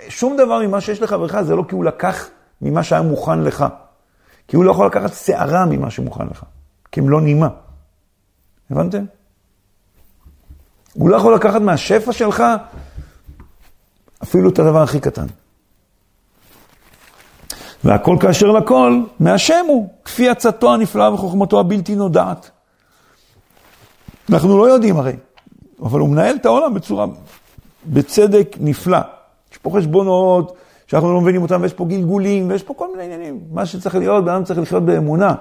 [0.10, 2.30] שום דבר ממה שיש לחברך זה לא כי הוא לקח
[2.62, 3.66] ממה שהיה מוכן לך.
[4.48, 6.44] כי הוא לא יכול לקחת שערה ממה שמוכן לך,
[6.92, 7.48] כי הם לא נימה.
[8.72, 9.06] הבנתם?
[10.94, 12.44] הוא לא יכול לקחת מהשפע שלך
[14.24, 15.26] אפילו את הדבר הכי קטן.
[17.84, 22.50] והכל כאשר לכל, מהשם הוא, כפי עצתו הנפלאה וחוכמתו הבלתי נודעת.
[24.30, 25.16] אנחנו לא יודעים הרי,
[25.82, 27.06] אבל הוא מנהל את העולם בצורה,
[27.86, 29.00] בצדק נפלא.
[29.52, 30.58] יש פה חשבונות,
[30.88, 33.40] שאנחנו לא מבינים אותם, ויש פה גלגולים, ויש פה כל מיני עניינים.
[33.52, 35.36] מה שצריך להיות, בן אדם צריך לחיות באמונה.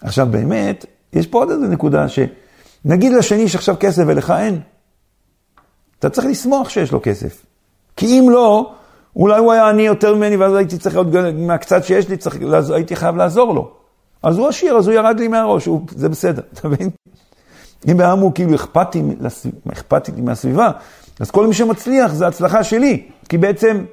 [0.00, 4.60] עכשיו באמת, יש פה עוד איזה נקודה, שנגיד לשני שעכשיו כסף ולך אין,
[5.98, 7.46] אתה צריך לשמוח שיש לו כסף.
[7.96, 8.72] כי אם לא,
[9.16, 12.36] אולי הוא היה עני יותר ממני, ואז הייתי צריך להיות, מהקצת שיש לי, צריך,
[12.74, 13.70] הייתי חייב לעזור לו.
[14.22, 16.90] אז הוא עשיר, אז הוא ירד לי מהראש, הוא, זה בסדר, אתה מבין?
[17.88, 19.02] אם בעם הוא כאילו אכפתי,
[19.72, 20.70] אכפתי מהסביבה,
[21.20, 23.84] אז כל מי שמצליח זה הצלחה שלי, כי בעצם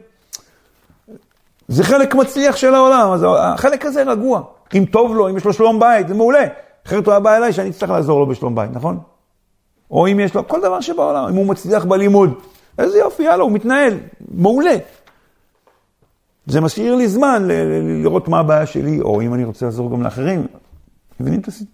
[1.67, 4.41] זה חלק מצליח של העולם, אז החלק הזה רגוע.
[4.77, 6.45] אם טוב לו, אם יש לו שלום בית, זה מעולה.
[6.87, 8.99] אחרת הוא היה בא אליי שאני אצטרך לעזור לו בשלום בית, נכון?
[9.91, 12.33] או אם יש לו, כל דבר שבעולם, אם הוא מצליח בלימוד,
[12.79, 13.97] איזה יופי, יאללה, הוא מתנהל,
[14.31, 14.75] מעולה.
[16.45, 17.47] זה משאיר לי זמן
[18.03, 20.47] לראות מה הבעיה שלי, או אם אני רוצה לעזור גם לאחרים.
[21.19, 21.73] מבינים את הסיפור?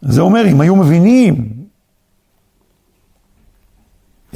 [0.00, 1.55] זה אומר, אם היו מבינים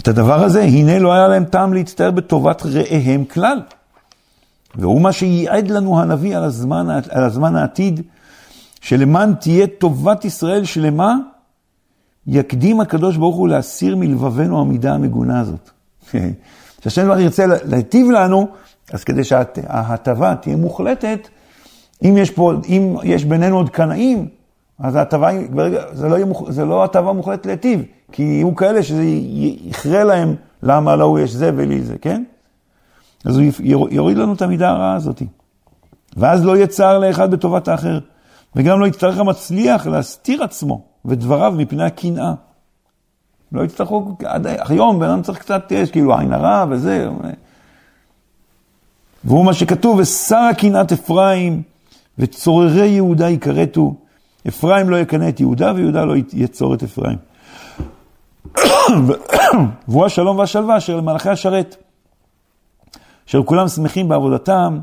[0.03, 3.63] את הדבר הזה, הנה לא היה להם טעם להצטער בטובת רעיהם כלל.
[4.75, 8.03] והוא מה שייעד לנו הנביא על הזמן, על הזמן העתיד,
[8.81, 11.17] שלמען תהיה טובת ישראל שלמה,
[12.27, 15.71] יקדים הקדוש ברוך הוא להסיר מלבבנו המידה המגונה הזאת.
[16.81, 18.49] כשהשם דבר ירצה להיטיב לנו,
[18.93, 21.29] אז כדי שההטבה תהיה מוחלטת,
[22.05, 24.29] אם יש, פה, אם יש בינינו עוד קנאים,
[24.81, 25.29] אז ההטבה,
[25.93, 26.17] זה לא,
[26.49, 29.05] זה לא הטבה מוחלטת להיטיב, כי יהיו כאלה שזה
[29.65, 32.25] יכרה להם למה להוא יש זה ולי זה, כן?
[33.25, 33.45] אז הוא
[33.91, 35.23] יוריד לנו את המידה הרעה הזאת.
[36.17, 37.99] ואז לא יהיה צער לאחד בטובת האחר,
[38.57, 42.33] וגם לא יצטרך המצליח להסתיר עצמו ודבריו מפני הקנאה.
[43.53, 47.09] לא יצטרכו, עד היום בן אדם צריך קצת, יש כאילו עין הרע וזה.
[49.25, 51.63] והוא מה שכתוב, ושר קנאת אפרים
[52.19, 53.95] וצוררי יהודה יכרתו.
[54.49, 57.19] אפרים לא יקנא את יהודה ויהודה לא יצור את אפרים.
[59.89, 61.77] והוא השלום והשלווה אשר למלאכי השרת.
[63.29, 64.79] אשר כולם שמחים בעבודתם,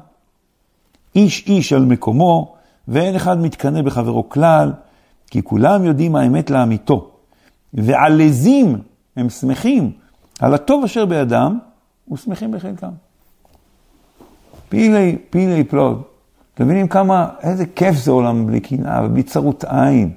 [1.15, 2.55] איש איש על מקומו,
[2.87, 4.71] ואין אחד מתקנא בחברו כלל,
[5.27, 7.11] כי כולם יודעים האמת לאמיתו.
[7.73, 8.81] ועלזים
[9.15, 9.91] הם שמחים
[10.39, 11.59] על הטוב אשר בידם,
[12.11, 12.91] ושמחים בחלקם.
[14.69, 16.01] פילי, פילי פלוג.
[16.57, 20.11] אתם מבינים כמה, איזה כיף זה עולם בלי קנאה ובלי צרות עין.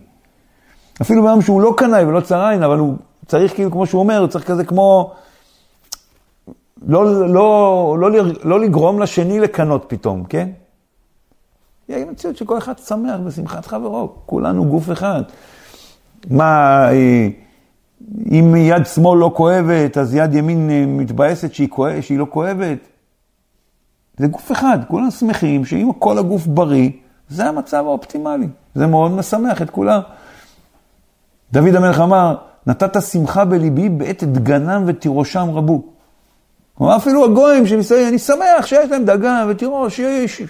[1.03, 4.19] אפילו ביום שהוא לא קנאי ולא צר עין, אבל הוא צריך כאילו, כמו שהוא אומר,
[4.19, 5.13] הוא צריך כזה כמו...
[6.87, 8.11] לא, לא, לא,
[8.45, 10.49] לא לגרום לשני לקנות פתאום, כן?
[11.89, 15.23] יהיה מציאות שכל אחד שמח בשמחת חברו, כולנו גוף אחד.
[16.31, 17.29] מה, אה,
[18.31, 22.79] אם יד שמאל לא כואבת, אז יד ימין אה, מתבאסת שהיא, כואב, שהיא לא כואבת?
[24.21, 26.91] זה גוף אחד, כולם שמחים שאם כל הגוף בריא,
[27.29, 28.49] זה המצב האופטימלי.
[28.75, 30.01] זה מאוד משמח את כולם.
[31.53, 35.83] דוד המלך אמר, נתת שמחה בליבי בעת דגנם ותירושם רבו.
[36.75, 40.01] כלומר, אפילו הגויים שמסתכלים, אני שמח שיש להם דגן ותירוש,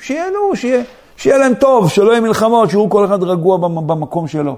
[0.00, 0.82] שיהנו, שיהיה,
[1.16, 4.56] שיהיה להם טוב, שלא יהיה מלחמות, שיראו כל אחד רגוע במקום שלו.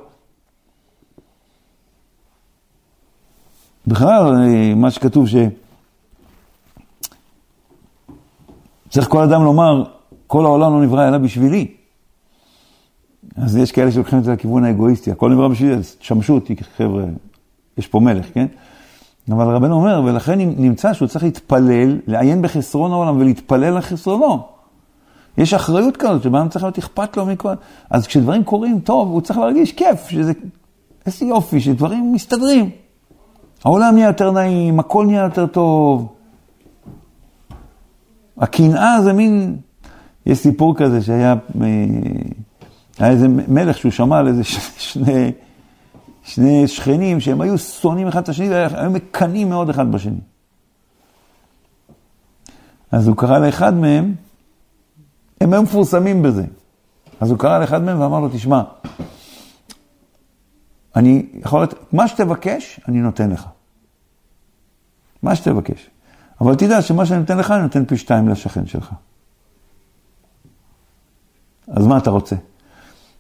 [3.87, 4.35] בכלל,
[4.77, 5.35] מה שכתוב ש...
[8.93, 9.85] צריך כל אדם לומר,
[10.27, 11.67] כל העולם לא נברא אלא בשבילי.
[13.37, 17.05] אז יש כאלה שלוקחים את זה לכיוון האגואיסטי, הכל נברא בשבילי, אז תשמשו אותי, חבר'ה,
[17.79, 18.47] יש פה מלך, כן?
[19.31, 24.43] אבל רבנו אומר, ולכן נמצא שהוא צריך להתפלל, לעיין בחסרון העולם ולהתפלל לחסרונו.
[25.39, 27.53] יש אחריות כזאת, שבן צריך להיות אכפת לו מכל...
[27.91, 30.33] אז כשדברים קורים טוב, הוא צריך להרגיש כיף, שזה...
[31.07, 32.71] איזה יופי, שדברים מסתדרים.
[33.65, 36.13] העולם נהיה יותר נעים, הכל נהיה יותר טוב.
[38.39, 39.57] הקנאה זה מין...
[40.27, 41.35] יש סיפור כזה שהיה...
[41.61, 41.67] אה,
[42.99, 44.45] היה איזה מלך שהוא שמע על איזה
[44.79, 45.33] שני...
[46.25, 50.21] שני שכנים שהם היו שונאים אחד את השני והיו מקנאים מאוד אחד בשני.
[52.93, 54.15] אז הוא קרא לאחד מהם,
[55.41, 56.45] הם היו מפורסמים בזה.
[57.21, 58.63] אז הוא קרא לאחד מהם ואמר לו, תשמע,
[60.97, 63.47] אני יכול מה שתבקש, אני נותן לך.
[65.23, 65.91] מה שתבקש.
[66.43, 68.91] אבל תדע שמה שאני נותן לך, אני נותן פי שתיים לשכן שלך.
[71.69, 72.37] אז מה אתה רוצה?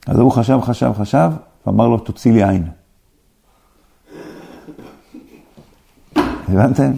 [0.06, 1.30] אז הוא חשב, חשב, חשב,
[1.66, 2.68] ואמר לו, תוציא לי עין.
[6.48, 6.92] הבנתם?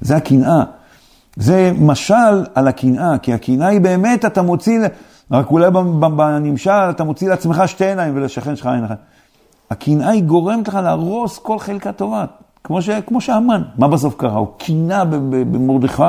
[0.00, 0.64] זה הקנאה.
[1.36, 4.78] זה משל על הקנאה, כי הקנאה היא באמת, אתה מוציא,
[5.30, 5.70] רק אולי
[6.16, 8.98] בנמשל, אתה מוציא לעצמך שתי עיניים ולשכן שלך עין אחת.
[9.70, 12.24] הקנאה היא גורמת לך להרוס כל חלקה טובה,
[12.64, 13.62] כמו, ש, כמו שהמן.
[13.78, 14.38] מה בסוף קרה?
[14.38, 16.02] הוא קינא במרדכי,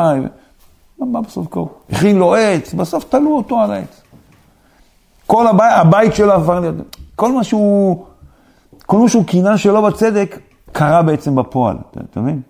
[0.99, 1.63] מה, מה בסוף קרה?
[1.89, 4.01] הכין לו עץ, בסוף תלו אותו על העץ.
[5.27, 6.75] כל הבית, הבית שלו עבר להיות,
[7.15, 8.05] כל מה שהוא,
[8.85, 10.39] כל מה שהוא קינא שלא בצדק,
[10.71, 11.77] קרה בעצם בפועל,
[12.11, 12.41] אתה מבין?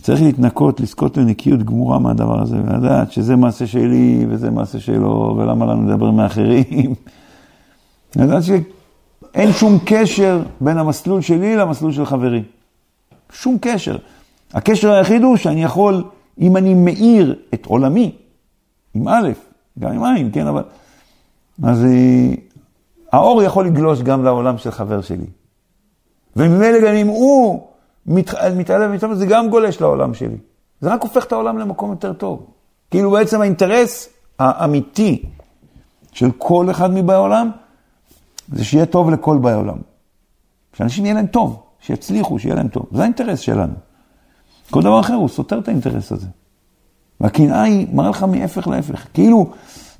[0.00, 5.66] צריך להתנקות, לזכות לנקיות גמורה מהדבר הזה, ולדעת שזה מעשה שלי וזה מעשה שלו, ולמה
[5.66, 6.94] לנו לדבר מאחרים.
[8.16, 8.42] לדעת
[9.34, 12.42] שאין שום קשר בין המסלול שלי למסלול של חברי.
[13.32, 13.96] שום קשר.
[14.54, 16.04] הקשר היחיד הוא שאני יכול,
[16.40, 18.16] אם אני מאיר את עולמי,
[18.94, 19.30] עם א',
[19.78, 20.62] גם עם עין, כן, אבל...
[21.62, 22.34] אז אה,
[23.12, 25.26] האור יכול לגלוש גם לעולם של חבר שלי.
[26.36, 27.66] וממילא גם אם הוא
[28.06, 30.36] מתעלם ומתעלם, זה גם גולש לעולם שלי.
[30.80, 32.46] זה רק הופך את העולם למקום יותר טוב.
[32.90, 34.08] כאילו בעצם האינטרס
[34.38, 35.22] האמיתי
[36.12, 37.50] של כל אחד מבאי העולם,
[38.48, 39.78] זה שיהיה טוב לכל באי העולם.
[40.76, 42.86] שאנשים יהיה להם טוב, שיצליחו, שיהיה להם טוב.
[42.92, 43.74] זה האינטרס שלנו.
[44.70, 46.26] כל דבר אחר הוא סותר את האינטרס הזה.
[47.20, 49.06] והקנאה היא מראה לך מהפך להפך.
[49.14, 49.50] כאילו,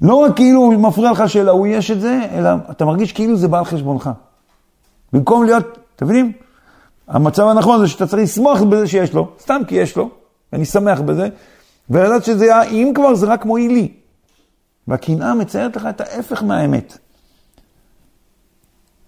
[0.03, 3.59] לא רק כאילו מפריע לך שלהוא יש את זה, אלא אתה מרגיש כאילו זה בא
[3.59, 4.11] על חשבונך.
[5.13, 6.33] במקום להיות, אתם מבינים?
[7.09, 10.11] המצב הנכון זה שאתה צריך לשמוח בזה שיש לו, סתם כי יש לו,
[10.53, 11.29] ואני שמח בזה,
[11.91, 13.89] ולדעת שזה, אם כבר זה רק מועיל לי.
[14.89, 16.99] והקנאה מציירת לך את ההפך מהאמת.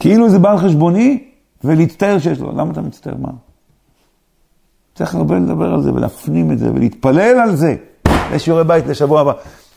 [0.05, 1.25] כאילו זה בעל חשבוני,
[1.65, 2.53] ולהצטער שיש לו.
[2.53, 3.15] למה אתה מצטער?
[3.19, 3.29] מה?
[4.95, 7.77] צריך הרבה לדבר על זה, ולהפנים את זה, ולהתפלל על זה.
[8.33, 9.33] יש שיעורי בית לשבוע הבא.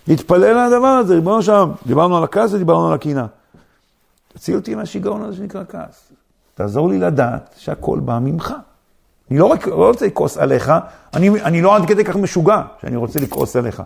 [0.07, 3.25] להתפלל על הדבר הזה, ריבונו שם, דיברנו על הכעס ודיברנו על הקנאה.
[4.33, 6.11] תוציא אותי מהשיגעון הזה שנקרא כעס.
[6.55, 8.53] תעזור לי לדעת שהכל בא ממך.
[9.31, 10.71] אני לא, רק, לא רוצה לכעוס עליך,
[11.13, 13.83] אני, אני לא עד כדי כך משוגע שאני רוצה לכעוס עליך.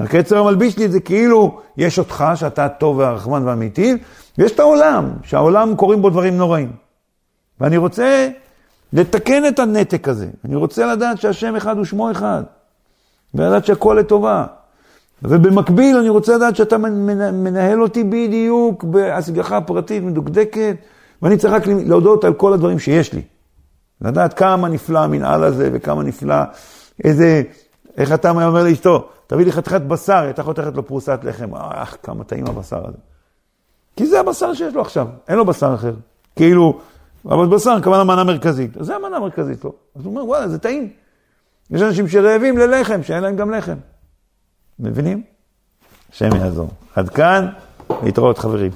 [0.00, 3.96] רק עצר מלביש לי את זה כאילו יש אותך, שאתה הטוב והרחמן והמיטיב,
[4.38, 6.72] ויש את העולם, שהעולם קורים בו דברים נוראים.
[7.60, 8.28] ואני רוצה
[8.92, 10.26] לתקן את הנתק הזה.
[10.44, 12.42] אני רוצה לדעת שהשם אחד הוא שמו אחד,
[13.34, 14.46] ולדעת שהכל לטובה.
[15.22, 20.76] ובמקביל אני רוצה לדעת שאתה מנהל אותי בדיוק בהשגחה פרטית מדוקדקת,
[21.22, 23.22] ואני צריך רק להודות על כל הדברים שיש לי.
[24.00, 26.34] לדעת כמה נפלא המנהל הזה, וכמה נפלא,
[27.04, 27.42] איזה,
[27.96, 32.24] איך אתה אומר לאשתו, תביא לי חתיכת בשר, הייתה חותכת לו פרוסת לחם, אך, כמה
[32.24, 32.98] טעים הבשר הזה.
[33.96, 35.94] כי זה הבשר שיש לו עכשיו, אין לו בשר אחר.
[36.36, 36.80] כאילו,
[37.24, 38.76] אבל בשר, כמובן המנה המרכזית.
[38.76, 39.72] אז זה המנה המרכזית לו.
[39.96, 40.88] אז הוא אומר, וואלה, זה טעים.
[41.70, 43.76] יש אנשים שרעבים ללחם, שאין להם גם לחם.
[44.78, 45.22] מבינים?
[46.12, 46.70] השם יעזור.
[46.96, 47.48] עד כאן,
[48.02, 48.70] להתראות חברים.